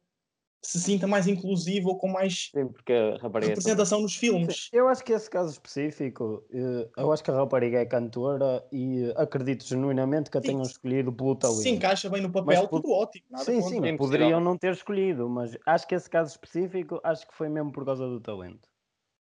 [0.62, 4.68] se sinta mais inclusivo ou com mais Sim, porque a rapariga representação nos filmes.
[4.70, 8.62] Sim, eu acho que esse caso específico, eh, eu acho que a rapariga é cantora
[8.70, 11.62] e acredito genuinamente que a tenham escolhido pelo talento.
[11.62, 13.24] Se encaixa bem no papel, mas, tudo ótimo.
[13.38, 17.34] sim, sim, é poderiam não ter escolhido, mas acho que esse caso específico, acho que
[17.34, 18.68] foi mesmo por causa do talento.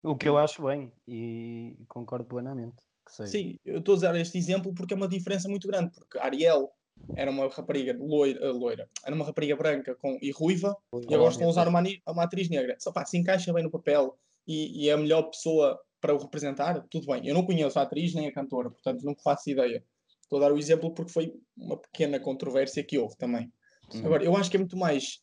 [0.03, 2.77] O que eu acho bem e concordo plenamente.
[3.25, 6.71] Sim, eu estou a usar este exemplo porque é uma diferença muito grande, porque Ariel
[7.17, 10.77] era uma rapariga loira, eh, loira, era uma rapariga branca com, e ruiva,
[11.09, 12.77] e agora estão a usar uma, uma atriz negra.
[12.79, 16.19] Só pá, se encaixa bem no papel e, e, é a melhor pessoa para o
[16.19, 17.27] representar, tudo bem.
[17.27, 19.85] Eu não conheço a atriz nem a cantora, portanto não faço ideia.
[20.21, 23.53] Estou a dar o exemplo porque foi uma pequena controvérsia que houve também.
[23.93, 24.07] Uhum.
[24.07, 25.21] Agora, eu acho que é muito mais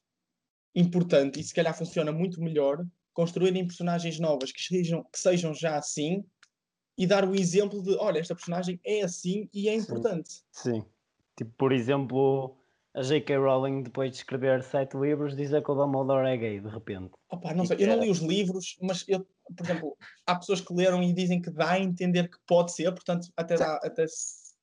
[0.75, 5.77] importante e se calhar funciona muito melhor construírem personagens novas que sejam, que sejam já
[5.77, 6.23] assim
[6.97, 10.29] e dar o exemplo de, olha, esta personagem é assim e é importante.
[10.51, 10.81] Sim.
[10.81, 10.85] Sim.
[11.41, 12.55] Tipo, por exemplo,
[12.93, 13.35] a J.K.
[13.35, 17.09] Rowling, depois de escrever sete livros, dizer que o Dumbledore é gay, de repente.
[17.31, 19.25] Opa, não sei, eu não li os livros, mas eu,
[19.57, 22.91] por exemplo, há pessoas que leram e dizem que dá a entender que pode ser,
[22.91, 24.05] portanto, até, dá, até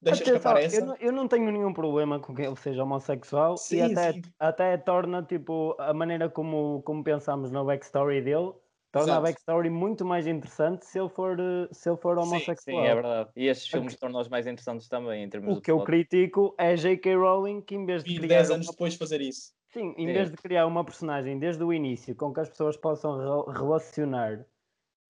[0.00, 0.76] deixa até escapar essa.
[0.76, 4.20] Eu não, eu não tenho nenhum problema com que ele seja homossexual sim, e até,
[4.38, 8.52] até torna, tipo, a maneira como, como pensamos no backstory dele
[8.90, 9.18] torna Exato.
[9.18, 11.36] a backstory muito mais interessante se ele for,
[11.70, 12.56] se ele for homossexual.
[12.56, 13.30] Sim, sim é verdade.
[13.36, 14.00] E estes filmes okay.
[14.00, 17.14] tornam-os mais interessantes também, em termos O que eu critico é J.K.
[17.14, 18.16] Rowling, que em vez de.
[18.16, 18.72] E 10 anos uma...
[18.72, 19.52] depois fazer isso.
[19.72, 20.12] Sim, em sim.
[20.12, 24.46] vez de criar uma personagem desde o início com que as pessoas possam re relacionar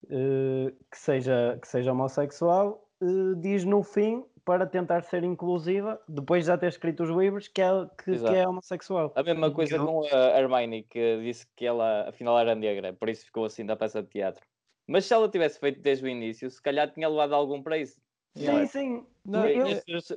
[0.05, 6.43] uh, que, seja, que seja homossexual, uh, diz no fim para tentar ser inclusiva, depois
[6.43, 7.69] de já ter escrito os livros, que é,
[8.03, 9.13] que, que é homossexual.
[9.15, 9.85] A mesma coisa eu...
[9.85, 13.75] com a Hermione, que disse que ela afinal era negra, por isso ficou assim da
[13.75, 14.43] peça de teatro.
[14.87, 18.01] Mas se ela tivesse feito desde o início, se calhar tinha levado algum para isso.
[18.35, 19.05] Sim, sim.
[19.23, 19.67] Não, eu...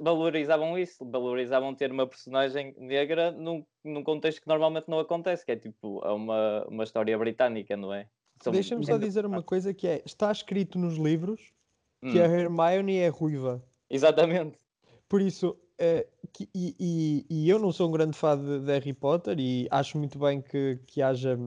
[0.01, 5.53] valorizavam isso, valorizavam ter uma personagem negra num, num contexto que normalmente não acontece, que
[5.53, 8.09] é tipo é uma, uma história britânica, não é?
[8.51, 11.53] Deixa-me só dizer uma coisa que é, está escrito nos livros
[12.01, 12.25] que hum.
[12.25, 13.62] a Hermione é ruiva.
[13.92, 14.59] Exatamente.
[15.07, 18.72] Por isso, é, que, e, e, e, eu não sou um grande fã de, de,
[18.72, 21.38] Harry Potter e acho muito bem que, que, haja,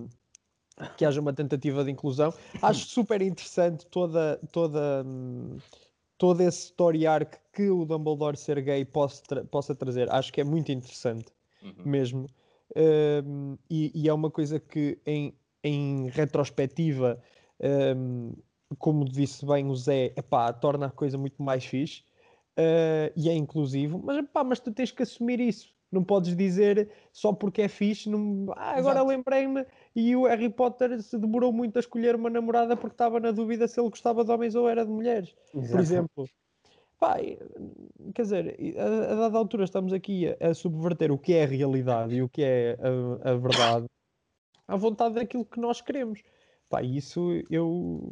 [0.96, 2.32] que haja uma tentativa de inclusão.
[2.62, 5.04] Acho super interessante toda, toda,
[6.20, 10.12] todo esse story arc que o Dumbledore ser gay possa, tra possa trazer.
[10.12, 11.32] Acho que é muito interessante
[11.64, 11.74] uhum.
[11.84, 12.28] mesmo.
[12.76, 17.20] Um, e, e, é uma coisa que em, em retrospectiva,
[17.98, 18.34] um,
[18.78, 22.04] como disse bem o Zé, epá, torna a coisa muito mais fixe
[22.58, 25.74] uh, e é inclusivo, mas, epá, mas tu tens que assumir isso.
[25.92, 28.48] Não podes dizer só porque é fixe, não...
[28.58, 29.66] ah, agora lembrei-me
[29.96, 33.68] e o Harry Potter se demorou muito a escolher uma namorada porque estava na dúvida
[33.68, 35.72] se ele gostava de homens ou era de mulheres, Exato.
[35.72, 36.30] por exemplo.
[37.00, 37.18] Pá,
[38.14, 41.48] quer dizer, a, a, dada altura estamos aqui a, a, subverter o que é a
[41.48, 42.78] realidade e o que é
[43.24, 43.86] a, a verdade
[44.68, 46.22] à vontade daquilo que nós queremos.
[46.68, 48.12] Pá, isso eu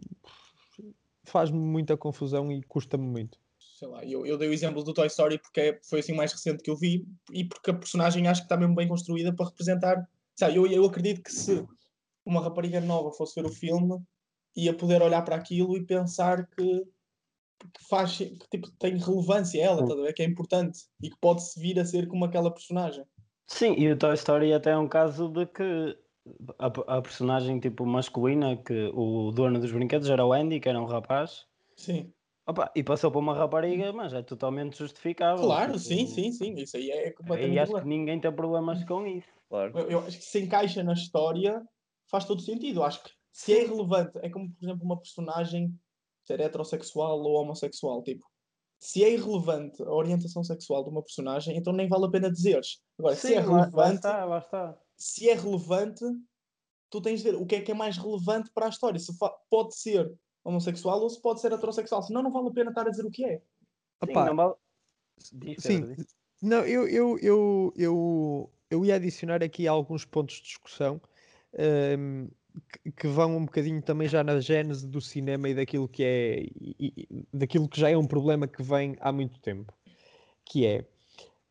[1.23, 3.42] faz-me muita confusão e custa-me muito
[3.84, 6.15] sei lá, eu, eu dei o exemplo do Toy Story porque é, foi assim o
[6.15, 9.34] mais recente que eu vi e porque a personagem acho que está mesmo bem construída
[9.34, 10.08] para representar.
[10.36, 11.65] Sabe, eu, eu acredito que se
[12.26, 14.00] uma rapariga nova fosse ver o filme,
[14.56, 16.86] ia poder olhar para aquilo e pensar que,
[17.74, 21.60] que faz que tipo, tem relevância ela, tá, que é importante e que pode se
[21.60, 23.04] vir a ser como aquela personagem.
[23.48, 25.98] Sim, e o Toy Story até é um caso de que
[26.58, 30.80] a, a personagem tipo masculina, que o dono dos brinquedos era o Andy, que era
[30.80, 31.46] um rapaz.
[31.76, 32.13] Sim.
[32.45, 35.45] Opa, e passou para uma rapariga, mas é totalmente justificável.
[35.45, 36.53] Claro, tipo, sim, sim, sim.
[36.56, 37.56] Isso aí é completamente.
[37.56, 39.27] E acho que ninguém tem problemas com isso.
[39.49, 39.77] Claro.
[39.79, 41.62] Eu, eu, acho que se encaixa na história,
[42.10, 42.84] faz todo sentido.
[42.84, 45.73] Acho que se é irrelevante, é como, por exemplo, uma personagem
[46.25, 48.03] ser heterossexual ou homossexual.
[48.03, 48.25] Tipo,
[48.77, 52.82] se é irrelevante a orientação sexual de uma personagem, então nem vale a pena dizeres.
[52.99, 53.75] Agora, sim, se é relevante.
[53.75, 54.77] Lá está, lá está.
[54.97, 56.03] Se é relevante,
[56.89, 58.99] tu tens de ver o que é que é mais relevante para a história.
[58.99, 59.13] Se
[59.49, 62.03] pode ser homossexual ou se pode ser heterossexual.
[62.03, 63.41] Senão não vale a pena estar a dizer o que é.
[64.06, 64.53] Sim, não vale...
[65.60, 65.95] Sim,
[66.41, 70.99] não, eu, eu, eu, eu, eu ia adicionar aqui alguns pontos de discussão
[71.97, 72.27] um,
[72.84, 76.41] que, que, vão um bocadinho também já na gênese do cinema e daquilo que é
[76.60, 79.73] e, e, daquilo que já é um problema que vem há muito tempo.
[80.45, 80.86] Que é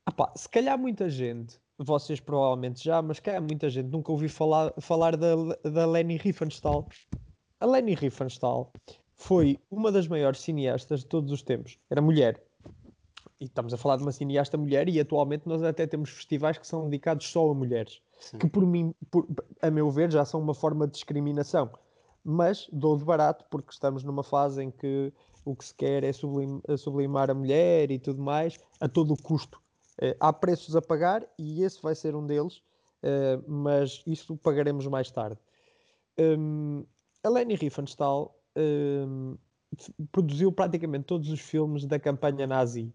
[0.04, 4.72] apá, se calhar muita gente, vocês provavelmente já, mas calhar muita gente nunca ouviu falar,
[4.80, 6.86] falar da, da Leni Riefenstahl
[7.62, 8.72] a Leni Riefenstahl
[9.14, 11.78] foi uma das maiores cineastas de todos os tempos.
[11.88, 12.42] Era mulher.
[13.40, 16.66] E estamos a falar de uma cineasta mulher e atualmente nós até temos festivais que
[16.66, 18.02] são dedicados só a mulheres.
[18.18, 18.38] Sim.
[18.38, 19.28] Que por mim, por,
[19.60, 21.70] a meu ver, já são uma forma de discriminação.
[22.24, 25.12] Mas dou de barato porque estamos numa fase em que
[25.44, 29.22] o que se quer é sublim, sublimar a mulher e tudo mais a todo o
[29.22, 29.60] custo.
[30.02, 34.84] Uh, há preços a pagar e esse vai ser um deles, uh, mas isso pagaremos
[34.88, 35.38] mais tarde.
[37.24, 39.36] A Leni Riefenstahl um,
[40.10, 42.92] produziu praticamente todos os filmes da campanha nazi.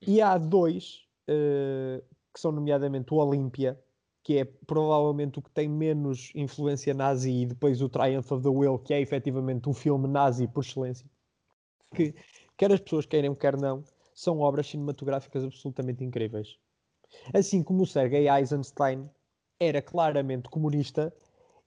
[0.00, 2.02] E há dois, uh,
[2.32, 3.78] que são nomeadamente o Olympia,
[4.22, 8.48] que é provavelmente o que tem menos influência nazi, e depois o Triumph of the
[8.48, 11.06] Will, que é efetivamente um filme nazi por excelência.
[11.94, 12.14] Que,
[12.56, 13.82] quer as pessoas queiram, quer não,
[14.14, 16.58] são obras cinematográficas absolutamente incríveis.
[17.32, 19.08] Assim como o Sergei Eisenstein
[19.58, 21.12] era claramente comunista,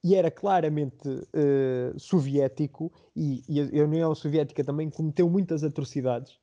[0.03, 6.39] e era claramente uh, soviético e, e, a União Soviética também cometeu muitas atrocidades.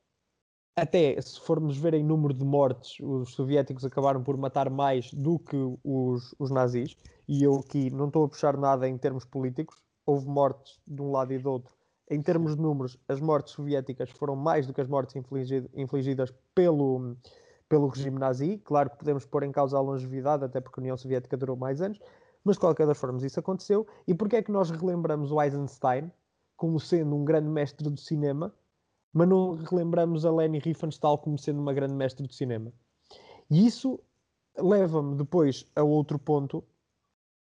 [0.77, 5.37] Até se formos ver em número de mortes, os soviéticos acabaram por matar mais do
[5.37, 6.97] que os, os nazis.
[7.27, 9.77] E eu aqui não estou a puxar nada em termos políticos.
[10.07, 11.75] Houve mortes de um lado e do outro.
[12.09, 15.17] Em termos de números, as mortes soviéticas foram mais do que as mortes
[15.75, 17.17] infligidas, pelo,
[17.69, 18.59] pelo regime nazi.
[18.65, 21.83] Claro que podemos pôr em causa a longevidade, até porque a União Soviética durou mais
[21.83, 21.99] anos,
[22.45, 23.87] mas de qualquer das formas isso aconteceu.
[24.07, 26.11] E porquê é que nós relembramos o Eisenstein
[26.57, 28.55] como sendo um grande mestre do cinema,
[29.13, 32.73] mas não relembramos a Leni Riefenstahl como sendo uma grande mestre do cinema?
[33.51, 34.01] E isso
[34.57, 36.65] leva-me depois a outro ponto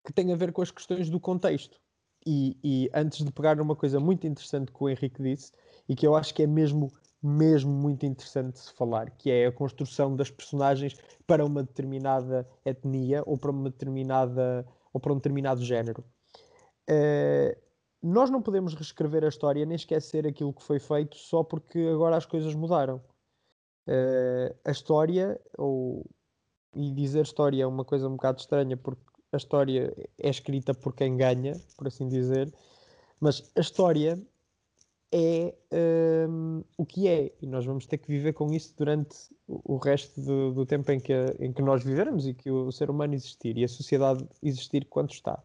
[0.05, 1.81] que tem a ver com as questões do contexto.
[2.25, 5.53] E, e, antes de pegar numa coisa muito interessante que o Henrique disse,
[5.88, 9.46] e que eu acho que é mesmo, mesmo muito interessante de se falar, que é
[9.46, 15.16] a construção das personagens para uma determinada etnia ou para uma determinada ou para um
[15.16, 16.04] determinado género.
[16.90, 17.56] Uh,
[18.02, 22.16] nós não podemos reescrever a história nem esquecer aquilo que foi feito só porque agora
[22.16, 23.00] as coisas mudaram.
[23.87, 26.04] Uh, a história, ou
[26.74, 30.94] e dizer história é uma coisa um bocado estranha porque a história é escrita por
[30.94, 32.52] quem ganha, por assim dizer,
[33.20, 34.20] mas a história
[35.12, 35.55] é
[36.29, 39.14] um, o que é e nós vamos ter que viver com isso durante
[39.46, 42.88] o resto do, do tempo em que, em que nós vivermos e que o ser
[42.88, 45.42] humano existir e a sociedade existir quanto está.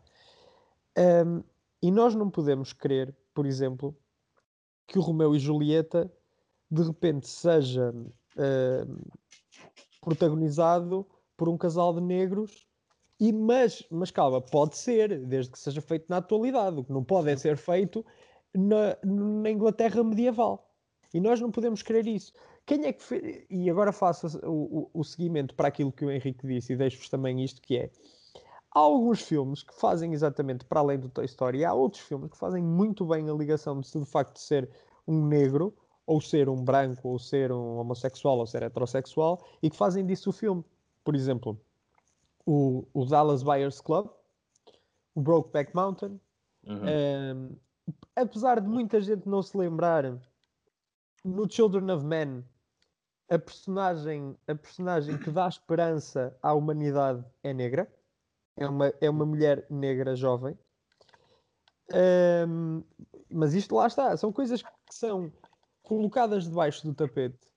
[0.97, 1.43] Um,
[1.81, 3.95] e nós não podemos querer, por exemplo,
[4.87, 6.09] que o Romeu e Julieta
[6.71, 8.97] de repente seja um,
[10.01, 12.65] protagonizado por um casal de negros
[13.19, 16.79] e, mas, mas calma, pode ser, desde que seja feito na atualidade.
[16.79, 18.05] O que não pode é ser feito
[18.55, 20.69] na, na Inglaterra medieval.
[21.13, 22.33] E nós não podemos querer isso.
[22.65, 23.45] Quem é que fez...
[23.49, 27.09] E agora faço o, o, o seguimento para aquilo que o Henrique disse e deixo-vos
[27.09, 27.91] também isto que é
[28.77, 32.37] há alguns filmes que fazem exatamente para além do Toy Story, há outros filmes que
[32.37, 34.69] fazem muito bem a ligação de, de facto de ser
[35.07, 35.73] um negro,
[36.05, 40.29] ou ser um branco, ou ser um homossexual, ou ser heterossexual, e que fazem disso
[40.29, 40.63] o filme.
[41.03, 41.59] Por exemplo,
[42.45, 44.09] o, o Dallas Buyers Club,
[45.15, 46.19] o Brokeback Mountain,
[46.65, 46.81] uhum.
[47.35, 47.55] um,
[48.15, 50.03] apesar de muita gente não se lembrar,
[51.23, 52.43] no Children of Men,
[53.29, 57.91] a personagem, a personagem que dá esperança à humanidade é negra.
[58.55, 60.57] É uma, é uma mulher negra jovem.
[62.47, 62.83] Um,
[63.29, 64.15] mas isto lá está.
[64.17, 65.31] São coisas que são
[65.83, 67.47] colocadas debaixo do tapete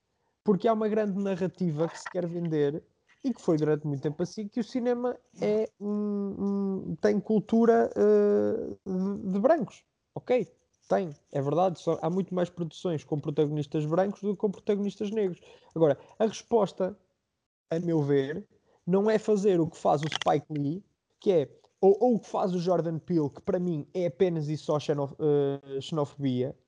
[0.44, 2.82] porque há uma grande narrativa que se quer vender
[3.22, 7.90] e que foi durante muito tempo assim que o cinema é um, um, tem cultura
[7.96, 9.84] uh, de, de, brancos.
[10.14, 10.46] Ok,
[10.88, 11.78] tem, é verdade.
[11.80, 15.40] Só, há muito mais produções com protagonistas brancos do que com protagonistas negros.
[15.74, 16.98] Agora, a resposta,
[17.70, 18.46] a meu ver,
[18.86, 20.84] não é fazer o que faz o Spike Lee,
[21.20, 24.48] que é ou, ou o que faz o Jordan Peele, que para mim é apenas
[24.48, 26.58] e só xenof uh, xenofobia,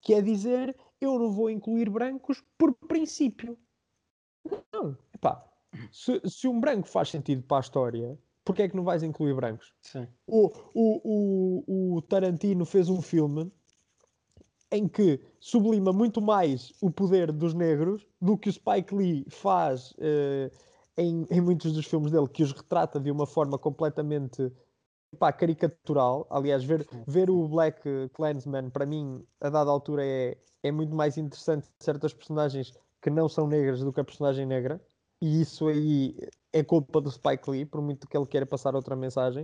[0.00, 3.58] que é dizer eu não vou incluir brancos por princípio.
[4.72, 5.50] Não, epá,
[5.90, 9.34] se, se um branco faz sentido para a história, porquê é que não vais incluir
[9.34, 9.72] brancos?
[9.80, 10.06] Sim.
[10.26, 13.50] O, o, o, o Tarantino fez um filme
[14.70, 19.92] em que sublima muito mais o poder dos negros do que o Spike Lee faz
[19.92, 20.50] uh,
[20.96, 24.52] em, em, muitos dos filmes dele, que os retrata de uma forma completamente
[25.18, 26.26] pá, caricatural.
[26.28, 31.16] Aliás, ver, ver o Black Clansman, para mim, a dada altura, é, é muito mais
[31.16, 34.80] interessante certas personagens que não são negras do que a personagem negra
[35.20, 36.16] e isso aí
[36.54, 39.42] é culpa do Spike Lee, por muito que ele queira passar outra mensagem.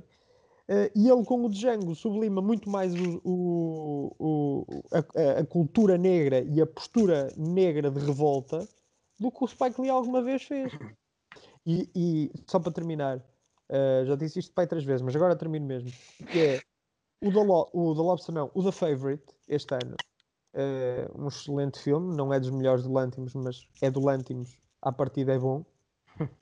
[0.69, 5.99] Uh, e ele, com o Django, sublima muito mais o, o, o a, a, cultura
[5.99, 8.61] negra e a postura negra de revolta
[9.19, 10.73] do que o Spike Lee alguma vez fez.
[11.67, 15.67] E, e só para terminar, uh, já disse isto pai três vezes, mas agora termino
[15.67, 15.91] mesmo.
[16.31, 16.61] Que é
[17.21, 19.97] o The, Lo o The Lobster, não, o The Favorite, este ano.
[20.55, 24.93] Uh, um excelente filme, não é dos melhores do Lantimos, mas é do Lantimos à
[24.93, 25.65] partida é bom.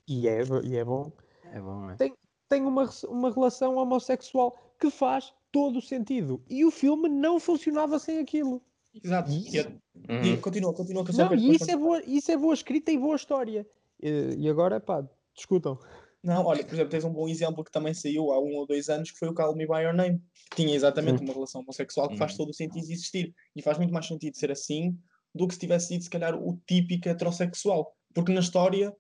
[0.07, 1.13] E, é, e é bom.
[1.53, 1.97] É bom, é.
[1.97, 2.15] Tem,
[2.49, 6.43] tem uma, uma relação homossexual que faz todo o sentido.
[6.49, 8.63] E o filme não funcionava sem aquilo.
[9.03, 9.31] Exato.
[9.31, 9.61] E, e,
[10.31, 10.41] uhum.
[10.41, 13.67] continua, continua com Não, e isso é, boa, isso é boa escrita e boa história.
[14.03, 15.79] E, e agora, pá, discutam.
[16.23, 18.89] Não, olha, por exemplo, tens um bom exemplo que também saiu há um ou dois
[18.89, 22.09] anos, que foi o Call Me By Your Name, que tinha exatamente uma relação homossexual
[22.09, 22.39] que faz uhum.
[22.39, 23.33] todo o sentido existir.
[23.55, 24.99] E faz muito mais sentido ser assim
[25.35, 27.95] do que se tivesse sido, se calhar, o típico heterossexual.
[28.13, 28.95] Porque na história.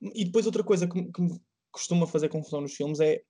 [0.00, 3.22] E depois outra coisa que, que me costuma fazer confusão nos filmes é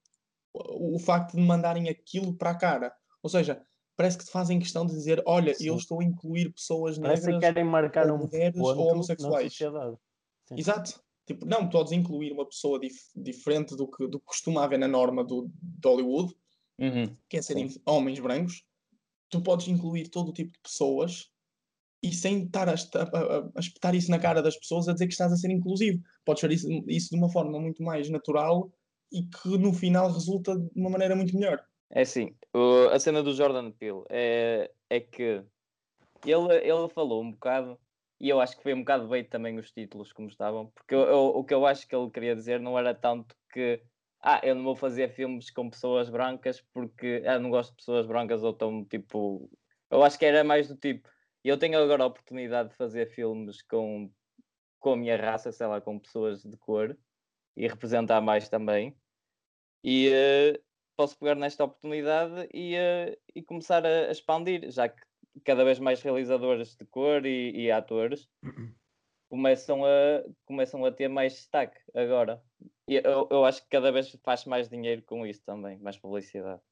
[0.53, 2.92] o, o, facto de mandarem aquilo para a cara.
[3.23, 3.62] Ou seja,
[3.97, 5.68] parece que te fazem questão de dizer: olha, Sim.
[5.68, 9.59] eu estou a incluir pessoas negras, parece que querem marcar um mulheres ou homossexuais.
[10.57, 11.01] Exato.
[11.27, 14.88] Tipo, não podes incluir uma pessoa dif diferente do que, do que costuma haver na
[14.88, 16.35] norma do, de Hollywood,
[16.79, 17.14] uhum.
[17.29, 18.64] que é serem homens brancos.
[19.29, 21.31] Tu podes incluir todo o tipo de pessoas
[22.03, 25.13] e sem estar a, a, a, espetar isso na cara das pessoas a dizer que
[25.13, 26.03] estás a ser inclusivo.
[26.25, 28.71] Podes fazer isso, isso de uma forma muito mais natural
[29.13, 31.63] e que no final resulta de uma maneira muito melhor.
[31.91, 32.35] É assim,
[32.93, 35.43] a cena do Jordan Peele é, é que
[36.25, 37.79] ele, ele falou um bocado,
[38.20, 41.01] e eu acho que foi um bocado bem também os títulos como estavam, porque eu,
[41.01, 43.81] eu, o que eu acho que ele queria dizer não era tanto que
[44.20, 48.07] ah, eu não vou fazer filmes com pessoas brancas porque ah, não gosto de pessoas
[48.07, 49.49] brancas ou tão tipo.
[49.91, 51.09] Eu acho que era mais do tipo
[51.49, 54.11] eu tenho agora a oportunidade de fazer filmes com,
[54.78, 56.96] com a minha raça, sei lá, com pessoas de cor
[57.57, 58.96] e representar mais também.
[59.82, 60.62] E uh,
[60.96, 65.01] posso pegar nesta oportunidade e, uh, e começar a, a, expandir, já que
[65.44, 68.28] cada vez mais realizadores de cor e, e atores
[69.30, 72.42] começam a, começam a ter mais destaque agora.
[72.88, 76.62] E eu, eu acho que cada vez faz mais dinheiro com isso também, mais publicidade.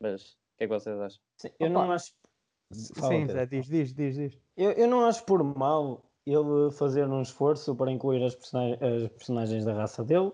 [0.00, 1.20] Mas que é que vocês acham?
[1.36, 1.74] Sim, eu Opa.
[1.74, 2.12] não acho.
[2.96, 4.38] Fala, Sim, Zé, diz, diz, diz, diz.
[4.56, 9.08] Eu, eu não acho por mal ele fazer um esforço para incluir as, personagens, as
[9.10, 10.32] personagens da raça dele.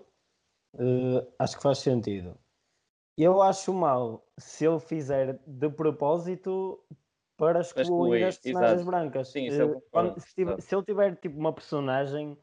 [0.73, 2.37] Uh, acho que faz sentido.
[3.17, 6.81] Eu acho mal se ele fizer de propósito
[7.37, 8.91] para excluir, excluir as personagens exato.
[8.91, 9.27] brancas.
[9.27, 12.37] Sim, uh, quando, se, tiver, se, ele tiver tipo uma personagem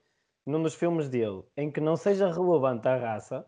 [0.46, 3.46] num dos filmes dele em que não seja relevante a raça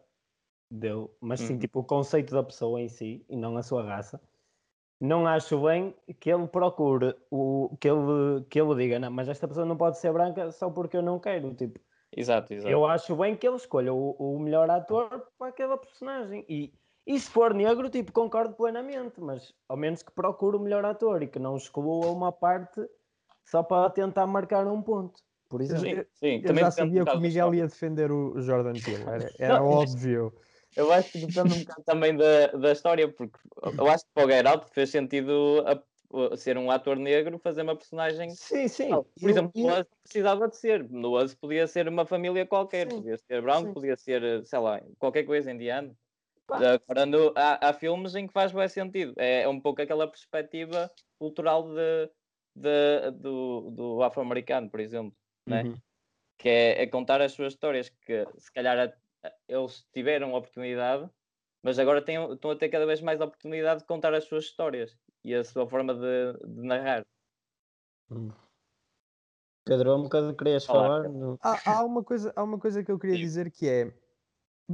[0.72, 1.58] dele, mas sim uhum.
[1.58, 4.20] tipo o conceito da pessoa em si e não a sua raça,
[5.00, 9.48] não acho bem que ele procure o que ele, que ele diga, não, mas esta
[9.48, 11.54] pessoa não pode ser branca só porque eu não quero.
[11.54, 11.80] Tipo,
[12.14, 12.70] exato, exato.
[12.70, 16.44] Eu acho bem que ele escolha o, o melhor ator para aquela personagem.
[16.46, 16.74] E,
[17.06, 21.22] e se for negro, tipo, concordo plenamente, mas ao menos que procure o melhor ator
[21.22, 22.86] e que não exclua uma parte
[23.46, 25.18] só para tentar marcar um ponto.
[25.48, 26.42] Por exemplo, sim, sim.
[26.44, 30.32] eu já sabia que o Miguel ia defender o Jordan Peele, era, era óbvio.
[30.76, 33.38] Eu acho que depende um bocado também da, da história, porque
[33.78, 37.38] eu acho que para o Get Out fez sentido a, a ser um ator negro
[37.38, 38.30] fazer uma personagem.
[38.30, 38.88] Sim, sim.
[38.90, 39.78] Por eu, exemplo, eu...
[39.78, 40.88] no precisava de ser.
[40.88, 42.98] No Us podia ser uma família qualquer, sim.
[42.98, 43.74] podia ser branco, sim.
[43.74, 45.96] podia ser, sei lá, qualquer coisa indiano.
[46.48, 49.14] Agora, no, há, há, filmes em que faz bem sentido.
[49.16, 52.10] É, é um pouco aquela perspectiva cultural de,
[52.56, 55.16] de do, do afro-americano, por exemplo.
[55.46, 55.62] Né?
[55.62, 55.76] Uhum.
[56.38, 58.92] Que é, é, contar as suas histórias, que se calhar
[59.48, 61.08] eles tiveram oportunidade,
[61.62, 64.96] mas agora têm, estão a ter cada vez mais oportunidade de contar as suas histórias
[65.24, 67.04] e a sua forma de, de narrar.
[68.10, 68.30] Hum.
[69.64, 71.08] Pedro, há um bocado querias falar?
[71.08, 71.38] No...
[71.42, 73.22] Há, há, uma coisa, há uma coisa que eu queria Sim.
[73.22, 73.92] dizer que é.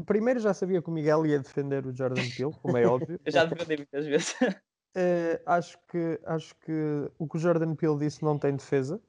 [0.05, 3.19] Primeiro já sabia que o Miguel ia defender o Jordan Peele, como é óbvio.
[3.25, 4.33] eu já defendi muitas vezes.
[4.41, 9.01] Uh, acho, que, acho que o que o Jordan Peele disse não tem defesa,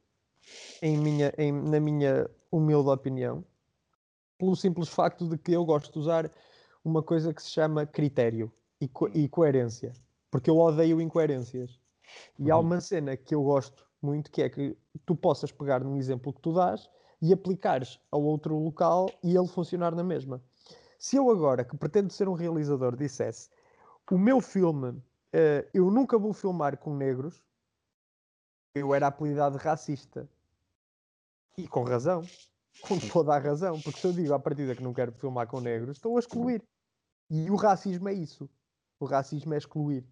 [0.82, 3.46] em minha, em, na minha humilde opinião
[4.38, 6.32] pelo simples facto de que eu gosto de usar
[6.84, 9.94] uma coisa que se chama critério e, co e coerência,
[10.32, 11.80] porque eu odeio incoerências.
[12.40, 12.64] E há uhum.
[12.64, 16.42] uma cena que eu gosto muito que é que tu possas pegar num exemplo que
[16.42, 16.90] tu dás
[17.22, 20.42] e aplicares a outro local e ele funcionar na mesma.
[21.00, 23.50] Se eu agora, que pretendo ser um realizador, dissesse
[24.10, 27.44] o meu filme, uh, eu nunca vou filmar com negros,
[28.74, 30.30] eu era apelidado racista.
[31.58, 32.24] E com razão
[32.82, 35.60] com toda a razão, porque se eu digo à partida que não quero filmar com
[35.60, 36.64] negros, estou a excluir.
[37.30, 38.50] E o racismo é isso.
[39.00, 40.06] O racismo é excluir.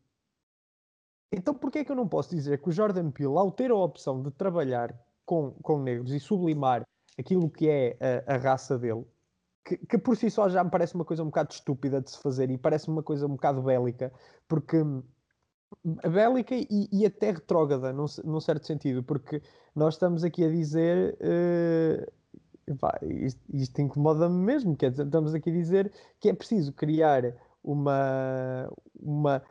[1.32, 3.76] Então porquê é que eu não posso dizer que o Jordan Peele, ao ter a
[3.76, 6.86] opção de trabalhar com, com negros e sublimar
[7.18, 7.98] aquilo que é
[8.28, 9.06] a, a raça dele,
[9.66, 12.20] que, que, por si só já me parece uma coisa um bocado estúpida de se
[12.20, 14.14] fazer e parece uma coisa um bocado bélica,
[14.48, 14.78] porque
[15.84, 19.42] bélica e, e até retrógrada, num, num certo sentido, porque
[19.74, 22.12] nós estamos aqui a dizer uh,
[22.68, 27.36] Epá, isto, isto incomoda-me mesmo, quer dizer, estamos aqui a dizer que é preciso criar
[27.64, 28.68] uma,
[29.00, 29.44] uma,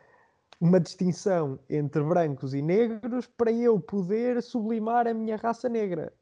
[0.61, 6.13] uma distinção entre brancos e negros para eu poder sublimar a minha raça negra.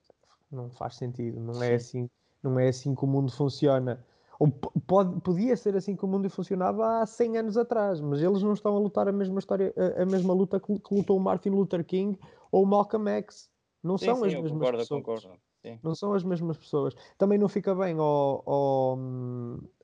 [0.51, 2.11] Não faz sentido, não é assim,
[2.43, 4.05] não é assim que o mundo funciona.
[4.39, 8.43] Ou pode, podia ser assim que o mundo funcionava há 100 anos atrás, mas eles
[8.43, 11.21] não estão a lutar a mesma história, a, a mesma luta que, que, lutou o
[11.21, 12.19] Martin Luther King
[12.51, 13.51] ou o Malcolm X.
[13.83, 15.03] Não sim, são sim, as mesmas concordo, pessoas.
[15.03, 15.41] Concordo.
[15.63, 15.79] Sim.
[15.83, 16.95] Não são as mesmas pessoas.
[17.17, 18.99] Também não fica bem ao, ao,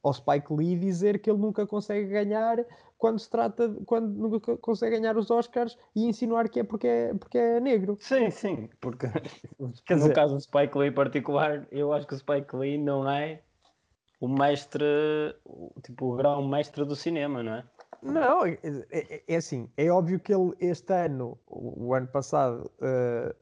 [0.02, 2.58] ao, Spike Lee dizer que ele nunca consegue ganhar
[2.98, 6.88] quando se trata de, quando nunca consegue ganhar os Oscars e insinuar que é porque
[6.88, 7.96] é, porque é negro.
[8.00, 9.06] Sim, sim, porque
[9.86, 12.76] Quer no dizer, caso do Spike Lee em particular, eu acho que o Spike Lee
[12.76, 13.40] não é
[14.20, 14.84] o mestre,
[15.84, 17.64] tipo o grão mestre do cinema, não é?
[18.02, 18.58] Não, é,
[18.90, 23.34] é, é, assim, é óbvio que ele este ano, o, o ano passado, uh,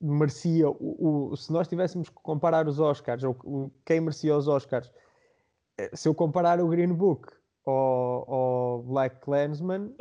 [0.00, 4.46] merecia o, o, se nós tivéssemos que comparar os Oscars ou o, quem merecia os
[4.46, 4.90] Oscars
[5.78, 7.32] eh, se eu comparar o Green Book
[7.64, 9.94] ao, ao Black Clansman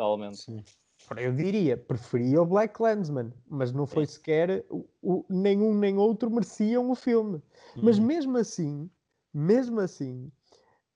[1.18, 4.14] eu diria preferia o Black Clansman mas não foi Sim.
[4.14, 4.66] sequer
[5.02, 7.42] o, nenhum nem outro mereciam o filme
[7.82, 8.06] mas uhum.
[8.06, 8.90] mesmo assim
[9.34, 10.32] mesmo assim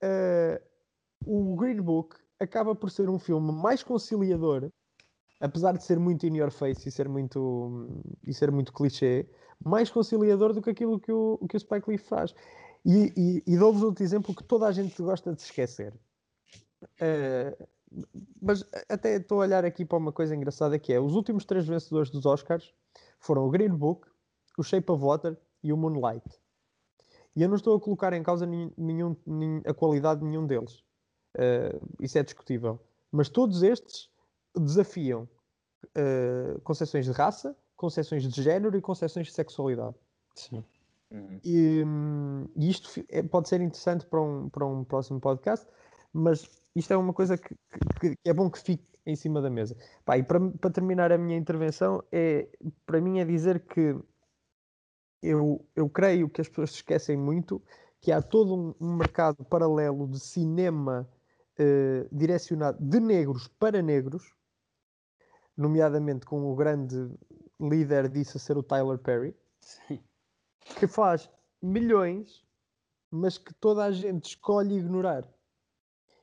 [0.04, 0.62] uh,
[1.26, 4.70] o Green Book acaba por ser um filme mais conciliador
[5.40, 7.88] apesar de ser muito in your face e ser muito,
[8.26, 9.28] e ser muito clichê,
[9.64, 12.34] mais conciliador do que aquilo que o, que o Spike Lee faz.
[12.86, 15.94] E, e, e dou-vos outro exemplo que toda a gente gosta de esquecer.
[16.84, 17.68] Uh,
[18.42, 21.68] mas até estou a olhar aqui para uma coisa engraçada que é os últimos três
[21.68, 22.74] vencedores dos Oscars
[23.20, 24.08] foram o Green Book,
[24.58, 26.24] o Shape of Water e o Moonlight.
[27.36, 28.72] E eu não estou a colocar em causa nenhum,
[29.26, 30.84] nenhum, a qualidade de nenhum deles.
[31.36, 32.80] Uh, isso é discutível.
[33.12, 34.10] Mas todos estes
[34.56, 35.28] desafiam
[35.97, 39.95] uh, concepções de raça, concepções de género e concepções de sexualidade.
[40.36, 40.64] Sim.
[41.12, 41.39] Uhum.
[41.43, 41.84] E,
[42.56, 45.68] e, isto é, pode ser interessante para um, para um próximo podcast,
[46.14, 47.56] mas isto é uma coisa que,
[48.00, 49.76] que, que, é bom que fique em cima da mesa.
[50.06, 52.47] Pá, e para, para terminar a minha intervenção, é,
[52.86, 53.95] para mim é dizer que
[55.22, 57.62] eu, eu creio que as pessoas se esquecem muito
[58.02, 61.10] que há todo um, um mercado paralelo de cinema
[61.60, 64.34] uh, direcionado de negros para negros,
[65.60, 66.95] nomeadamente com o grande
[67.60, 70.01] líder disso a ser o Tyler Perry, Sim.
[70.80, 71.30] que faz
[71.62, 72.45] milhões,
[73.12, 75.28] mas que toda a gente escolhe ignorar.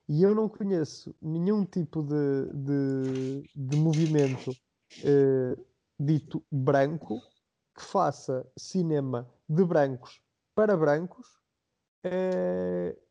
[0.08, 5.66] E eu não conheço nenhum tipo de, de, de movimento uh,
[6.00, 7.20] dito branco
[7.74, 10.22] que faça cinema de brancos
[10.54, 11.26] para brancos
[12.06, 13.05] uh,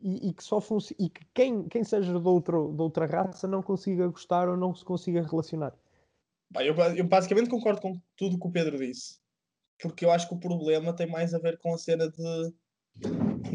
[0.00, 0.60] e, e, que só
[0.98, 4.74] e que quem, quem seja de, outro, de outra raça não consiga gostar ou não
[4.74, 5.74] se consiga relacionar.
[6.54, 9.18] Eu, eu basicamente concordo com tudo que o Pedro disse,
[9.80, 12.54] porque eu acho que o problema tem mais a ver com a cena de,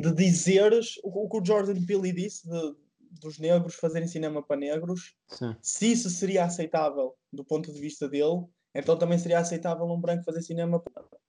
[0.01, 2.75] de dizeres o, o que o Jordan Peele disse de,
[3.19, 5.15] dos negros fazerem cinema para negros.
[5.27, 5.55] Sim.
[5.61, 8.45] Se isso seria aceitável do ponto de vista dele,
[8.75, 10.83] então também seria aceitável um branco fazer cinema.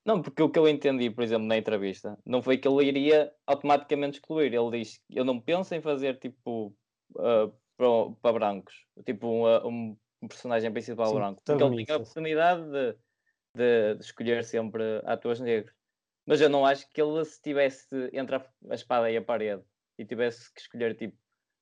[0.04, 3.32] Não, porque o que eu entendi, por exemplo, na entrevista, não foi que ele iria
[3.46, 4.52] automaticamente excluir.
[4.52, 6.74] Ele diz: Eu não penso em fazer tipo
[7.14, 8.74] uh, para, para, brancos,
[9.04, 12.92] tipo um, uh, um, personagem principal Sim, branco, porque ele tinha a oportunidade de,
[13.54, 15.72] de, de, escolher sempre atores negros.
[16.26, 19.62] Mas eu não acho que ele, se tivesse entre a, a espada e a parede
[19.96, 21.16] e tivesse que escolher tipo,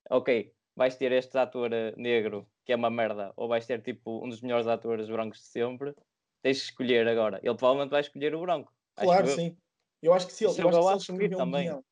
[0.09, 4.25] ok, vais ter este ator uh, negro que é uma merda, ou vais ter tipo
[4.25, 5.95] um dos melhores atores brancos de sempre,
[6.43, 7.39] tens de escolher agora.
[7.43, 8.73] Ele provavelmente vai escolher o branco.
[8.97, 9.35] Claro, eu...
[9.35, 9.57] sim.
[10.03, 11.85] Eu acho que se ele, eu acho que se ele escrever um guião,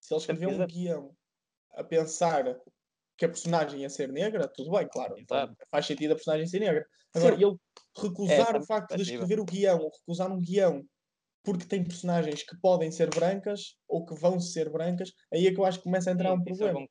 [0.00, 1.16] se ele escrever um guião
[1.72, 2.60] a pensar
[3.16, 5.14] que a personagem ia ser negra, tudo bem, claro.
[5.16, 6.84] Então, faz sentido a personagem ser negra.
[7.14, 7.44] Agora, sim.
[7.44, 7.56] ele
[7.96, 10.84] recusar é, o facto de escrever o guião, ou recusar um guião
[11.42, 15.58] porque tem personagens que podem ser brancas ou que vão ser brancas, aí é que
[15.58, 16.86] eu acho que começa a entrar sim, um problema.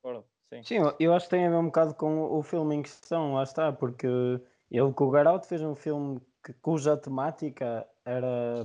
[0.50, 0.58] Eu.
[0.58, 0.62] Sim.
[0.64, 3.42] Sim, eu acho que tem a ver um bocado com o filme em questão, lá
[3.42, 8.64] está, porque ele com o Garoto fez um filme que, cuja temática era,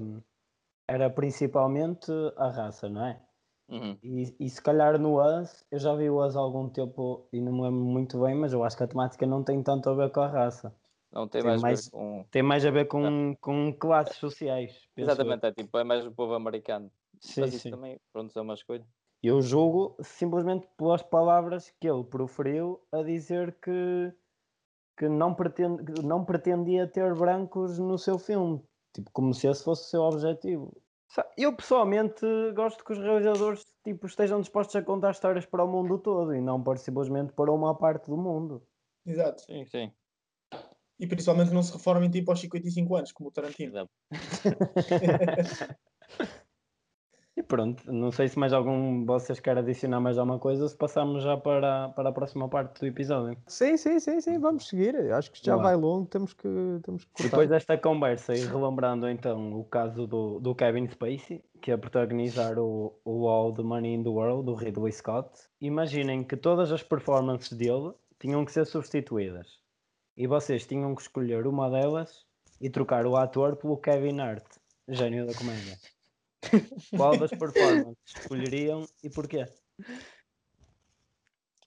[0.88, 3.22] era principalmente a raça, não é?
[3.68, 3.98] Uhum.
[4.04, 7.42] E, e se calhar no Us, eu já vi o Us há algum tempo e
[7.42, 9.94] não me lembro muito bem, mas eu acho que a temática não tem tanto a
[9.94, 10.76] ver com a raça.
[11.12, 12.26] Não tem, tem mais, mais, com...
[12.30, 14.88] tem mais a ver com, com classes sociais.
[14.96, 16.92] Exatamente, é tipo, é mais o povo americano.
[17.22, 17.72] Sim, mas isso sim.
[17.72, 18.86] também, pronto, é uma escolha.
[19.24, 24.14] Eu julgo simplesmente pelas palavras que ele proferiu a dizer que,
[24.98, 28.62] que não, pretende, não pretendia ter brancos no seu filme.
[28.94, 30.72] Tipo, como se esse fosse o seu objetivo.
[31.38, 35.98] Eu pessoalmente gosto que os realizadores tipo, estejam dispostos a contar histórias para o mundo
[36.00, 38.62] todo e não para simplesmente para uma parte do mundo.
[39.06, 39.44] Exato.
[39.44, 39.92] Sim, sim.
[41.00, 43.88] E principalmente não se reformem tipo aos 55 anos, como o Tarantino.
[47.38, 50.76] E pronto, não sei se mais algum de vocês quer adicionar mais alguma coisa, se
[50.76, 53.38] passamos já para, para a próxima parte do episódio.
[53.46, 54.96] Sim, sim, sim, sim, vamos seguir.
[55.12, 56.48] Acho que já vai longo, temos que,
[56.84, 57.30] temos que cortar.
[57.30, 62.58] Depois desta conversa e relembrando então o caso do, do Kevin Spacey, que é protagonizar
[62.58, 65.30] o, o All the Money in the World, do Ridley Scott,
[65.60, 69.60] imaginem que todas as performances dele tinham que ser substituídas.
[70.16, 72.26] E vocês tinham que escolher uma delas
[72.62, 74.46] e trocar o ator pelo Kevin Hart,
[74.88, 75.76] gênio da comédia.
[76.96, 79.46] Qual das performances escolheriam e porquê?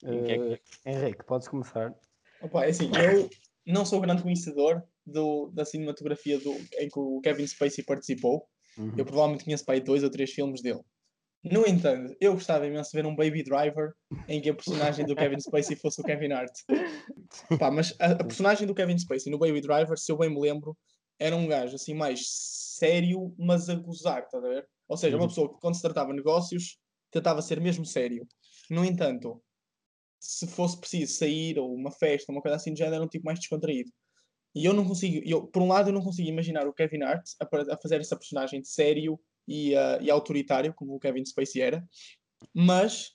[0.03, 1.93] Uh, Henrique, podes começar.
[2.41, 3.29] Opa, é assim, eu
[3.65, 8.47] não sou grande conhecedor do, da cinematografia do, em que o Kevin Spacey participou.
[8.77, 8.93] Uhum.
[8.97, 10.81] Eu provavelmente conheço para aí dois ou três filmes dele.
[11.43, 13.93] No entanto, eu gostava imenso de ver um Baby Driver
[14.27, 16.51] em que a personagem do Kevin Spacey fosse o Kevin Hart.
[17.57, 20.39] Pá, mas a, a, personagem do Kevin Spacey no Baby Driver, se eu bem me
[20.39, 20.77] lembro,
[21.17, 22.19] era um gajo assim mais
[22.79, 24.67] sério, mas a gozar, está a ver?
[24.87, 25.29] Ou seja, uma uhum.
[25.29, 26.77] pessoa que quando se tratava de negócios
[27.11, 28.27] tentava ser mesmo sério.
[28.69, 29.41] No entanto,
[30.19, 33.25] se fosse preciso sair ou uma festa, uma coisa assim de género, era um tipo
[33.25, 33.91] mais descontraído.
[34.55, 37.23] E eu não consigo, eu, por um lado, eu não consigo imaginar o Kevin Hart
[37.39, 41.61] a, a fazer essa personagem de sério e, uh, e autoritário, como o Kevin Spacey
[41.61, 41.87] era,
[42.53, 43.11] mas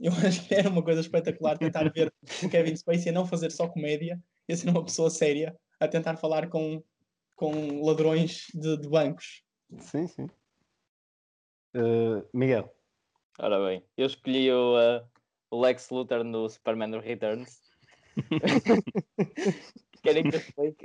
[0.00, 3.50] eu acho que era uma coisa espetacular tentar ver o Kevin Spacey a não fazer
[3.52, 6.82] só comédia e a ser uma pessoa séria a tentar falar com
[7.34, 9.42] com ladrões de, de bancos.
[9.78, 10.26] Sim, sim.
[11.74, 12.72] Uh, Miguel.
[13.38, 15.04] Ora bem, eu escolhi o, uh,
[15.50, 17.60] o Lex Luthor no Superman Returns.
[20.02, 20.84] Querem que eu explique?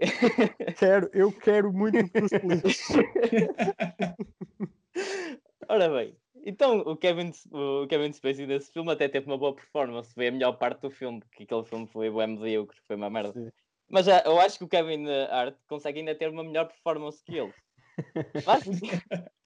[0.80, 2.88] Quero, eu quero muito que tu expliques.
[5.70, 10.12] Ora bem, então o Kevin, o Kevin Spacey nesse filme até teve uma boa performance,
[10.14, 13.34] foi a melhor parte do filme, porque aquele filme foi bem medíocre, foi uma merda.
[13.34, 13.52] Sim.
[13.90, 17.38] Mas já, eu acho que o Kevin Hart consegue ainda ter uma melhor performance que
[17.38, 17.54] ele.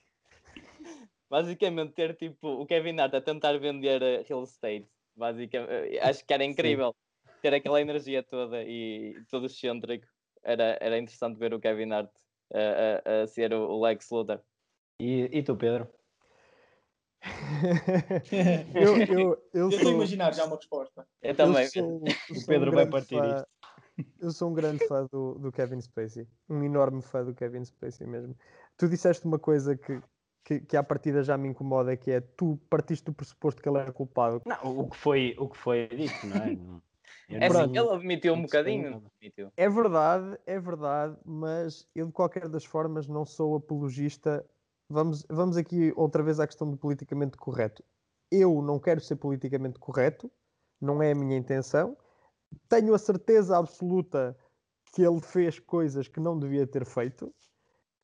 [1.30, 4.88] Basicamente, ter tipo o Kevin Hart a tentar vender real estate.
[5.16, 6.96] Basicamente, acho que era incrível.
[7.42, 10.06] ter aquela energia toda e todo excêntrico.
[10.44, 12.12] Era, era interessante ver o Kevin Hart
[12.54, 14.42] a, a, a ser o, Lex Luthor.
[15.00, 15.88] E, e tu, Pedro?
[18.76, 21.08] eu, eu, eu, eu estou a imaginar já uma resposta.
[21.22, 21.66] Eu também.
[21.68, 23.48] Sou, o Pedro um vai partir fã, isto.
[24.20, 26.28] Eu sou um grande fã do, do Kevin Spacey.
[26.50, 28.36] Um enorme fã do Kevin Spacey mesmo.
[28.78, 30.02] Tu disseste uma coisa que,
[30.44, 33.78] que, que à partida já me incomoda, que é tu partiste do pressuposto que ele
[33.78, 34.42] era culpado.
[34.46, 36.58] Não, o que foi, o que foi dito, não é?
[37.30, 39.04] é assim, ele admitiu um bocadinho.
[39.56, 44.46] É verdade, é verdade, mas eu de qualquer das formas não sou apologista.
[44.90, 47.84] Vamos, vamos aqui outra vez à questão do politicamente correto.
[48.32, 50.32] Eu não quero ser politicamente correto,
[50.82, 51.96] não é a minha intenção.
[52.70, 54.38] Tenho a certeza absoluta
[54.94, 57.34] que ele fez coisas que não devia ter feito.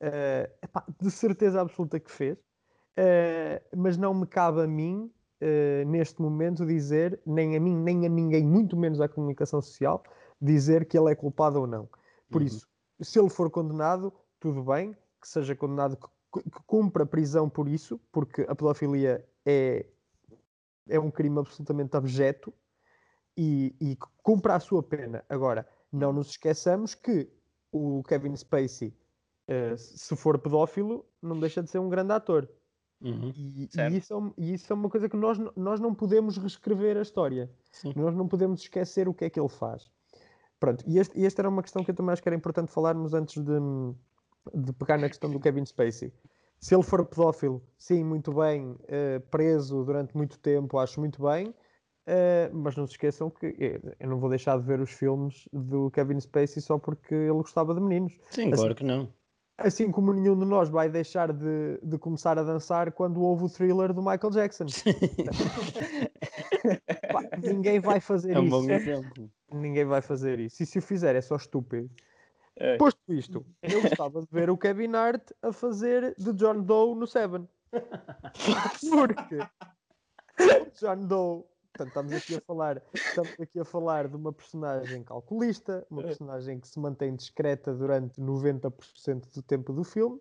[0.02, 5.88] Uh, epá, de certeza absoluta que fez, uh, mas não me cabe a mim, uh,
[5.88, 10.02] neste momento, dizer, nem a mim, nem a ninguém, muito menos à comunicação social,
[10.40, 11.88] dizer que ele é culpado ou não.
[12.30, 12.46] Por uhum.
[12.46, 12.66] isso,
[13.00, 15.98] se ele for condenado, tudo bem, que seja condenado,
[16.32, 19.84] que, que cumpra prisão por isso, porque a pedofilia é,
[20.88, 22.52] é um crime absolutamente abjeto
[23.42, 25.24] e, e cumpra a sua pena.
[25.26, 27.26] Agora, não nos esqueçamos que
[27.72, 28.94] o Kevin Spacey
[29.48, 32.46] uh, se for pedófilo, não deixa de ser um grande ator.
[33.00, 33.32] Uhum.
[33.34, 33.90] E, e, isso é,
[34.36, 37.50] e, isso é, uma coisa que nós, nós não podemos reescrever a história.
[37.72, 37.94] Sim.
[37.96, 39.90] Nós não podemos esquecer o que é que ele faz.
[40.58, 43.14] Pronto, e este, esta era uma questão que eu também acho que era importante falarmos
[43.14, 43.58] antes de,
[44.54, 46.12] de pegar na questão do Kevin Spacey.
[46.58, 51.54] Se ele for pedófilo, sim, muito bem, uh, preso durante muito tempo, acho muito bem,
[52.10, 55.90] uh, mas não se esqueçam que eu não vou deixar de ver os filmes do
[55.90, 58.12] Kevin Spacey só porque ele gostava de meninos.
[58.30, 59.08] Sim, assim, claro que não.
[59.56, 63.48] Assim como nenhum de nós vai deixar de, de começar a dançar quando houve o
[63.48, 64.66] thriller do Michael Jackson.
[67.12, 68.50] Pá, ninguém vai fazer é um isso.
[68.50, 69.30] Bom exemplo.
[69.52, 70.62] Ninguém vai fazer isso.
[70.62, 71.90] E se o fizer é só estúpido.
[72.56, 72.76] É.
[72.76, 77.06] Posto isto, eu gostava de ver o Kevin Hart a fazer de John Doe no
[77.06, 77.48] Seven.
[78.90, 79.38] Porque
[80.78, 81.44] John Doe
[81.80, 86.60] Portanto, estamos aqui a falar, estamos aqui a falar de uma personagem calculista, uma personagem
[86.60, 90.16] que se mantém discreta durante 90% do tempo do filme.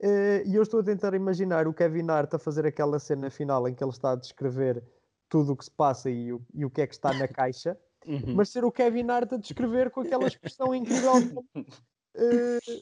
[0.00, 3.68] Uh, e eu estou a tentar imaginar o Kevin Hart a fazer aquela cena final
[3.68, 4.82] em que ele está a descrever
[5.28, 7.78] tudo o que se passa e o, e o que é que está na caixa,
[8.06, 8.34] uhum.
[8.34, 11.14] mas ser o Kevin Hart a descrever com aquela expressão incrível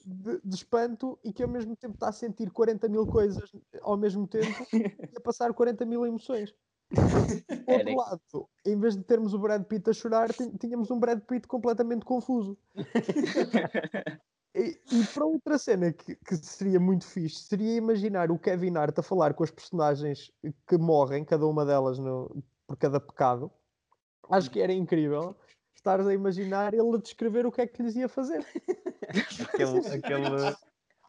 [0.04, 3.50] de, de, espanto e que ao mesmo tempo está a sentir 40 mil coisas
[3.80, 6.54] ao mesmo tempo e a passar 40 mil emoções.
[7.66, 10.28] Por outro lado, em vez de termos o Brad Pitt a chorar,
[10.60, 12.56] tínhamos um Brad Pitt completamente confuso.
[14.54, 18.98] e, e, para outra cena que, que, seria muito fixe, seria imaginar o Kevin Hart
[18.98, 20.30] a falar com as personagens
[20.66, 23.50] que morrem, cada uma delas no, por cada pecado.
[24.30, 25.36] Acho que era incrível
[25.82, 28.46] estares a imaginar ele a descrever o que é que lhes ia fazer.
[29.08, 30.56] aquele, aquele,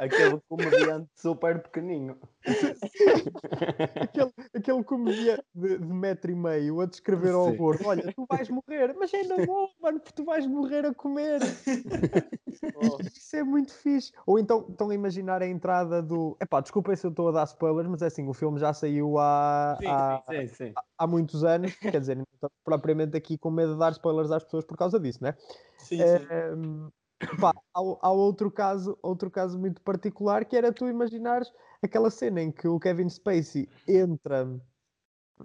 [0.03, 2.17] Aquele comediante super pequenino.
[4.01, 8.49] aquele, aquele comediante de, de, metro e meio a descrever ao gordo: Olha, tu vais
[8.49, 11.39] morrer, mas ainda vou, mano, porque tu vais morrer a comer.
[12.75, 14.11] oh, isso é muito fixe.
[14.25, 16.35] Ou então estão a imaginar a entrada do.
[16.41, 19.17] Epá, desculpem se eu estou a dar spoilers, mas é assim: o filme já saiu
[19.17, 21.73] há, sim, há, sim, sim, há, há, muitos anos.
[21.75, 24.99] Quer dizer, não estou propriamente aqui com medo de dar spoilers às pessoas por causa
[24.99, 25.33] disso, né?
[25.77, 26.91] Sim, é, sim.
[27.39, 31.51] Pá, há, há, outro caso, outro caso muito particular que era tu imaginares
[31.81, 34.45] aquela cena em que o Kevin Spacey entra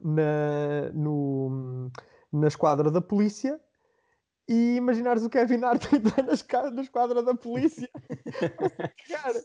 [0.02, 1.90] na, no,
[2.32, 3.60] na esquadra da polícia
[4.48, 7.88] e imaginares o Kevin Hart entrar na, na esquadra da polícia.
[9.08, 9.44] Cara,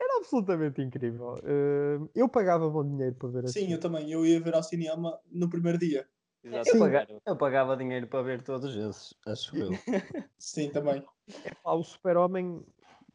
[0.00, 1.34] era absolutamente incrível.
[1.36, 3.60] Uh, eu pagava bom dinheiro para ver assim.
[3.60, 4.10] Sim, eu também.
[4.10, 6.06] Eu ia ver ao cinema no primeiro dia.
[6.44, 9.70] Eu pagava, eu pagava, dinheiro para ver todos esses, acho eu.
[10.38, 11.02] Sim, também.
[11.42, 12.62] É, pá, o super-homem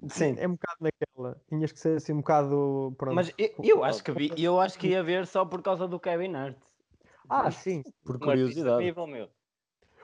[0.07, 0.36] Sim.
[0.39, 1.41] é um bocado naquela.
[1.47, 2.95] Tinhas que ser assim um bocado.
[2.97, 3.13] Pronto.
[3.13, 5.99] Mas eu, eu, acho que vi, eu acho que ia ver só por causa do
[5.99, 6.57] Kevin Hart.
[7.30, 7.84] Ah, sim.
[8.03, 8.91] Por curiosidade.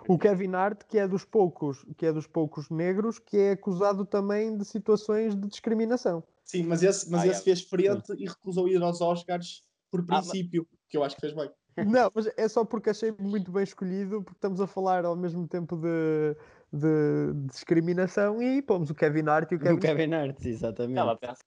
[0.08, 4.06] O Kevin Hart, que é dos poucos, que é dos poucos negros, que é acusado
[4.06, 6.24] também de situações de discriminação.
[6.44, 7.44] Sim, mas esse, mas ah, esse é.
[7.44, 10.90] fez frente e recusou ir aos Oscars por princípio, ah, mas...
[10.90, 11.50] que eu acho que fez bem.
[11.78, 15.48] Não, mas é só porque achei muito bem escolhido, porque estamos a falar ao mesmo
[15.48, 16.36] tempo de,
[16.72, 20.96] de, de discriminação e pomos o Kevin Hart e o Kevin, o Kevin Hart, exatamente.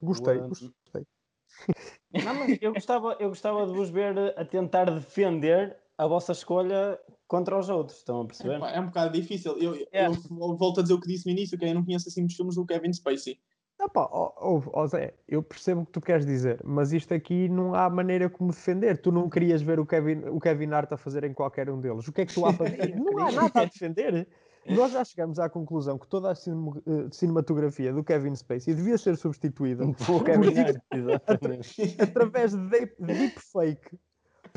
[0.02, 1.06] Gostei, gostei.
[2.24, 6.98] Não, mas eu gostava, eu gostava de vos ver a tentar defender a vossa escolha
[7.26, 8.62] contra os outros, estão a perceber?
[8.62, 9.58] É, é um bocado difícil.
[9.58, 10.06] Eu, é.
[10.06, 10.12] eu,
[10.56, 12.54] volto a dizer o que disse no início, que eu não conheço assim muitos filmes
[12.54, 13.38] do Kevin Spacey.
[13.80, 17.74] Ah, pá, oh, Zé, eu percebo o que tu queres dizer, mas isto aqui não
[17.74, 19.00] há maneira como defender.
[19.00, 22.08] Tu não querias ver o Kevin, o Kevin Hart a fazer em qualquer um deles.
[22.08, 22.96] O que é que tu há para dizer?
[22.96, 24.26] não há nada a defender.
[24.66, 29.16] nós já chegamos à conclusão que toda a eh, cinematografia do Kevin Spacey devia ser
[29.16, 30.76] substituída por Kevin Hart,
[32.00, 33.96] através de deepfake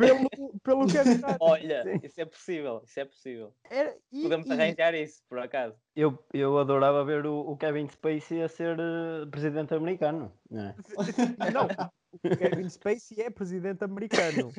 [0.01, 1.37] pelo, pelo Kevin Hart.
[1.39, 3.53] Olha, isso é possível, isso é possível.
[3.69, 4.51] Era, e, Podemos e...
[4.51, 5.77] arranjar isso, por acaso.
[5.95, 10.33] Eu, eu adorava ver o, o Kevin Spacey a ser uh, presidente americano.
[10.49, 10.75] Não, é?
[11.53, 11.67] não,
[12.13, 14.51] o Kevin Spacey é presidente americano.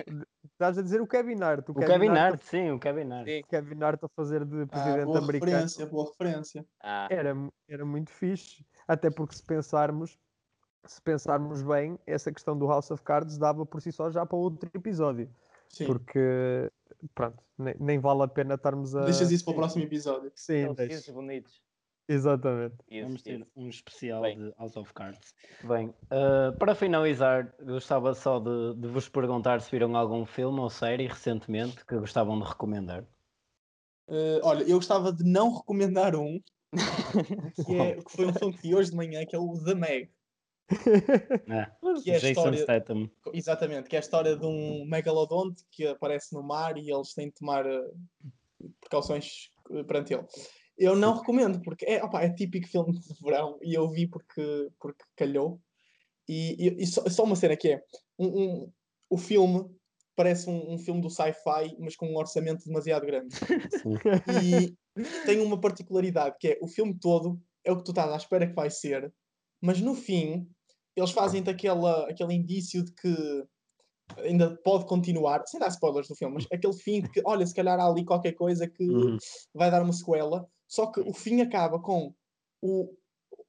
[0.53, 1.69] Estás a dizer o Kevin Hart.
[1.69, 3.29] O, o Kevin, Kevin Hart, Hart, sim, o Kevin Hart.
[3.29, 5.53] O Kevin Hart a fazer de presidente ah, boa americano.
[5.53, 6.67] Referência, boa referência.
[6.83, 7.09] Ah.
[7.11, 7.35] Era,
[7.69, 8.65] era muito fixe.
[8.89, 10.19] Até porque se pensarmos,
[10.85, 14.37] se pensarmos bem, essa questão do House of Cards dava por si só já para
[14.37, 15.29] outro episódio.
[15.69, 15.87] Sim.
[15.87, 16.71] Porque,
[17.15, 19.05] pronto, nem, nem, vale a pena estarmos a.
[19.05, 20.31] Deixas isso para o próximo episódio.
[20.35, 21.13] Sim, deixa.
[21.13, 21.63] bonitos.
[22.09, 22.75] Exatamente.
[22.91, 24.37] Isso, Vamos ter um especial Bem.
[24.37, 25.35] de House of Cards.
[25.65, 30.69] Bem, uh, para finalizar, gostava só de, de, vos perguntar se viram algum filme ou
[30.69, 33.03] série recentemente que gostavam de recomendar.
[34.09, 36.41] Uh, olha, eu gostava de não recomendar um,
[37.65, 39.75] que, é, que foi um filme que vi hoje de manhã, que é o The
[39.75, 40.11] Meg.
[41.49, 41.71] É,
[42.03, 43.11] que é a Jason história, Statham.
[43.33, 47.29] Exatamente, que é a história de um megalodonte que aparece no mar e eles têm
[47.29, 47.97] de tomar uh,
[48.81, 49.51] precauções
[49.87, 50.25] perante ele.
[50.79, 54.69] Eu não recomendo, porque é, opa, é típico filme de verão e eu vi porque,
[54.81, 55.61] porque calhou.
[56.29, 57.83] E, e, e só, só, uma cena que é:
[58.19, 58.73] um, um
[59.11, 59.69] o filme
[60.17, 63.35] parece um, um filme do sci-fi, mas com um orçamento demasiado grande.
[64.43, 64.77] e
[65.25, 68.47] tem uma particularidade que é o filme todo é o que tu estás à espera
[68.47, 69.13] que vai ser,
[69.61, 70.49] mas no fim
[70.97, 73.47] eles fazem-te aquele indício de que
[74.19, 77.55] ainda pode continuar, sem dar spoilers do filme, mas aquele fim de que, olha, se
[77.55, 79.17] calhar há ali qualquer coisa que uhum.
[79.55, 82.15] vai dar uma sequela, só que o fim acaba com
[82.61, 82.95] o,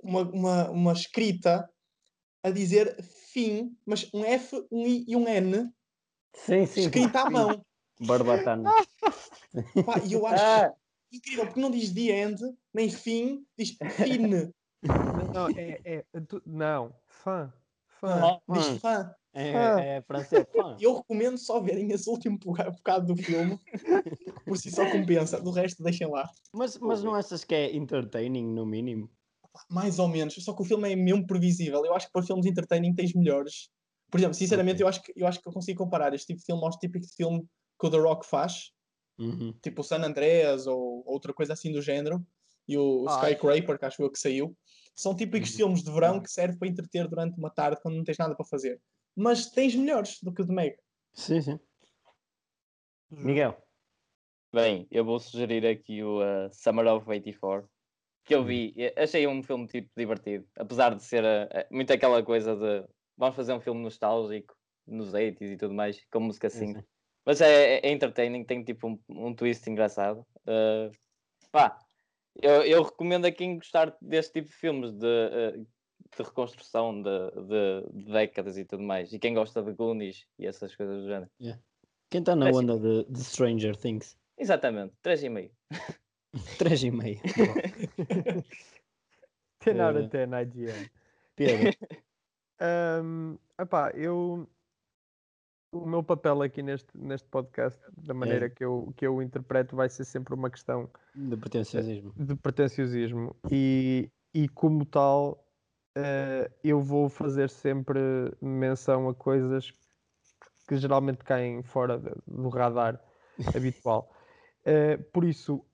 [0.02, 1.70] uma, uma, uma escrita
[2.44, 5.70] a dizer fim, mas um F, um I e um N
[6.36, 7.64] sim, sim, escrita à mão.
[8.02, 8.72] Barbatana.
[10.10, 10.74] E eu acho ah.
[11.12, 12.42] incrível, porque não diz the end,
[12.74, 14.52] nem fim, diz fin.
[15.32, 16.92] Não, é, é, tu, não,
[17.24, 17.54] fã.
[18.00, 18.42] Fã.
[18.48, 19.16] Oh, diz fã.
[19.34, 20.46] É, é francês.
[20.80, 23.60] Eu recomendo só verem esse último bocado do filme,
[24.46, 25.42] por si só compensa.
[25.42, 26.30] Do resto, deixem lá.
[26.54, 29.10] Mas, mas não achas que é entertaining, no mínimo?
[29.70, 30.36] Mais ou menos.
[30.36, 31.84] Só que o filme é mesmo previsível.
[31.86, 33.70] Eu acho que para filmes entertaining tens melhores.
[34.12, 34.84] Por exemplo, sinceramente, okay.
[34.84, 37.08] eu, acho que, eu acho que eu consigo comparar este tipo de filme aos típicos
[37.08, 37.48] de filme
[37.80, 38.72] que o The Rock faz.
[39.18, 39.54] Uhum.
[39.62, 42.24] Tipo o San Andreas ou outra coisa assim do género.
[42.68, 44.56] E o, o ah, Skycraper, que acho eu que saiu.
[44.96, 45.58] São típicos uhum.
[45.58, 48.46] filmes de verão que servem para entreter durante uma tarde quando não tens nada para
[48.46, 48.80] fazer
[49.16, 50.76] mas tens melhores do que o de Meg.
[51.14, 51.60] Sim, sim.
[53.10, 53.58] Miguel.
[54.52, 57.68] Bem, eu vou sugerir aqui o uh, Summer of 84,
[58.24, 62.56] que eu vi, achei um filme tipo divertido, apesar de ser uh, muito aquela coisa
[62.56, 62.88] de
[63.18, 66.74] vamos fazer um filme nostálgico nos 80s e tudo mais, com música assim.
[66.74, 66.84] Sim.
[67.26, 70.26] Mas é, é, entertaining, tem tipo um, um twist engraçado.
[70.46, 70.92] Uh,
[71.52, 71.80] pá,
[72.42, 77.32] eu, eu, recomendo a quem gostar deste tipo de filmes, de, uh, de reconstrução de,
[77.32, 79.14] de, de, décadas e tudo mais.
[79.14, 81.30] E quem gosta de Goonies e essas coisas do género.
[81.40, 81.62] Yeah.
[82.10, 84.18] Quem está na onda de, de, Stranger Things?
[84.38, 85.52] Exatamente, 3,5.
[86.58, 88.46] 3,5.
[89.64, 90.90] 10 out of 10 IGN.
[91.36, 91.74] Pedro.
[93.04, 94.48] um, epá, eu
[95.74, 98.50] o meu papel aqui neste, neste podcast, da maneira é.
[98.50, 102.14] que, eu, que eu interpreto, vai ser sempre uma questão de pretenciosismo.
[102.16, 103.36] De pretenciosismo.
[103.52, 105.46] E, e como tal,
[105.98, 108.00] uh, eu vou fazer sempre
[108.40, 109.74] menção a coisas
[110.68, 113.02] que geralmente caem fora do radar
[113.56, 114.14] habitual.
[114.62, 115.66] Uh, por isso,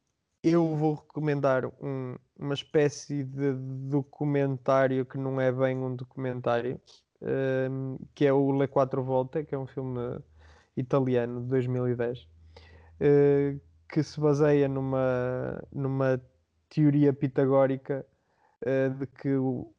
[0.42, 3.54] eu vou recomendar um, uma espécie de
[3.90, 6.80] documentário que não é bem um documentário,
[7.22, 10.20] uh, que é o Le Quattro Volte, que é um filme
[10.76, 16.22] italiano de 2010, uh, que se baseia numa, numa
[16.70, 18.06] teoria pitagórica
[19.00, 19.74] de que o,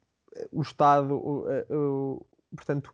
[0.50, 2.26] o Estado, o, o,
[2.56, 2.92] portanto,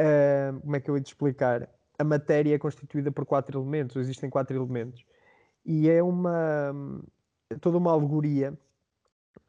[0.00, 1.68] uh, como é que eu ia te explicar?
[1.98, 5.04] A matéria é constituída por quatro elementos, existem quatro elementos,
[5.64, 6.72] e é uma
[7.60, 8.56] toda uma alegoria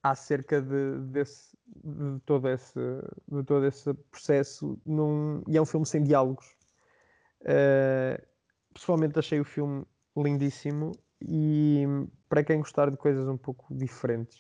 [0.04, 2.80] acerca de, desse, de, todo esse,
[3.28, 6.46] de todo esse processo, num, e é um filme sem diálogos.
[7.42, 8.22] Uh,
[8.74, 11.84] pessoalmente achei o filme lindíssimo e
[12.30, 14.38] para quem gostar de coisas um pouco diferentes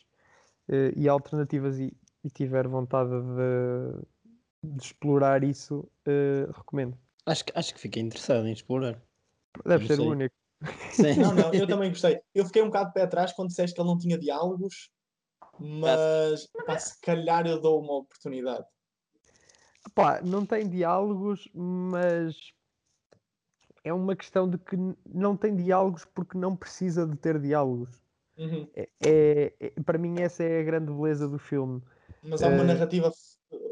[0.69, 6.97] uh, e alternativas e, e tiver vontade de, de explorar isso, uh, recomendo.
[7.25, 9.01] Acho que, acho que fiquei interessado em explorar.
[9.65, 10.05] Deve ser sei.
[10.05, 10.35] o único.
[10.91, 11.15] Sim.
[11.15, 12.19] Não, não, eu também gostei.
[12.33, 14.91] Eu fiquei um bocado de pé atrás quando disseste que ele não tinha diálogos,
[15.61, 18.65] mas pá, se calhar eu dou uma oportunidade.
[19.93, 22.35] Pá, não tem diálogos, mas
[23.83, 27.89] é uma questão de que não tem diálogos porque não precisa de ter diálogos.
[28.37, 28.67] Uhum.
[28.75, 31.81] É, é, é, para mim, essa é a grande beleza do filme.
[32.23, 33.11] Mas há uma uh, narrativa,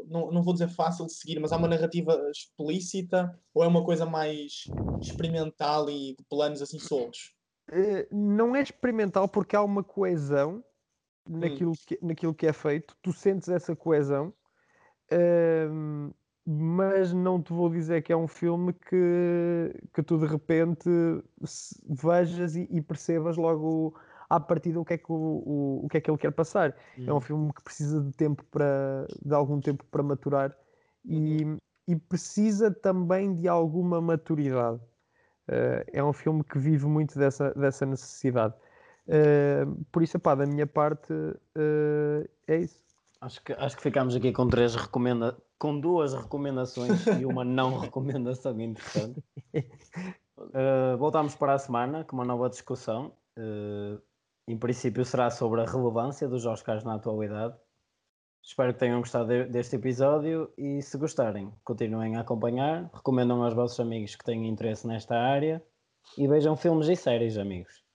[0.06, 3.84] não, não vou dizer fácil de seguir, mas há uma narrativa explícita ou é uma
[3.84, 7.34] coisa mais experimental e de planos assim soltos?
[7.70, 10.64] Uh, não é experimental porque há uma coesão.
[11.30, 14.32] Naquilo, que, naquilo que é feito, tu sentes essa coesão.
[15.12, 16.14] Uh,
[16.46, 20.88] mas não te vou dizer que é um filme que, que tu de repente
[21.88, 23.94] vejas e, e percebas logo
[24.28, 26.74] à partida o que é que, o, o, o que, é que ele quer passar.
[26.96, 27.04] Uhum.
[27.06, 27.20] É um uhum.
[27.20, 30.56] filme que precisa de tempo para de algum tempo para maturar
[31.04, 31.56] e, uhum.
[31.86, 34.80] e precisa também de alguma maturidade.
[35.48, 38.54] Uh, é um filme que vive muito dessa, dessa necessidade.
[39.10, 42.80] Uh, por isso, pá, da minha parte, uh, é isso.
[43.20, 47.76] Acho que, acho que ficámos aqui com três recomenda com duas recomendações e uma não
[47.78, 49.22] recomendação interessante.
[50.38, 53.12] Uh, voltamos para a semana com uma nova discussão.
[53.36, 54.00] Uh,
[54.48, 57.54] em princípio será sobre a relevância dos Oscars na atualidade.
[58.42, 63.52] Espero que tenham gostado de, deste episódio e se gostarem, continuem a acompanhar, recomendam aos
[63.52, 65.62] vossos amigos que têm interesse nesta área
[66.16, 67.89] e vejam filmes e séries, amigos.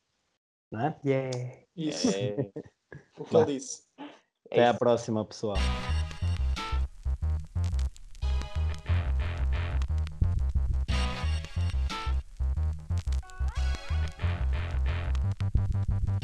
[0.71, 0.99] Não é?
[1.05, 1.57] Yeah.
[1.75, 2.09] Isso.
[2.09, 2.51] É...
[3.17, 3.83] o que ele disse.
[4.45, 5.57] Até é à próxima, pessoal.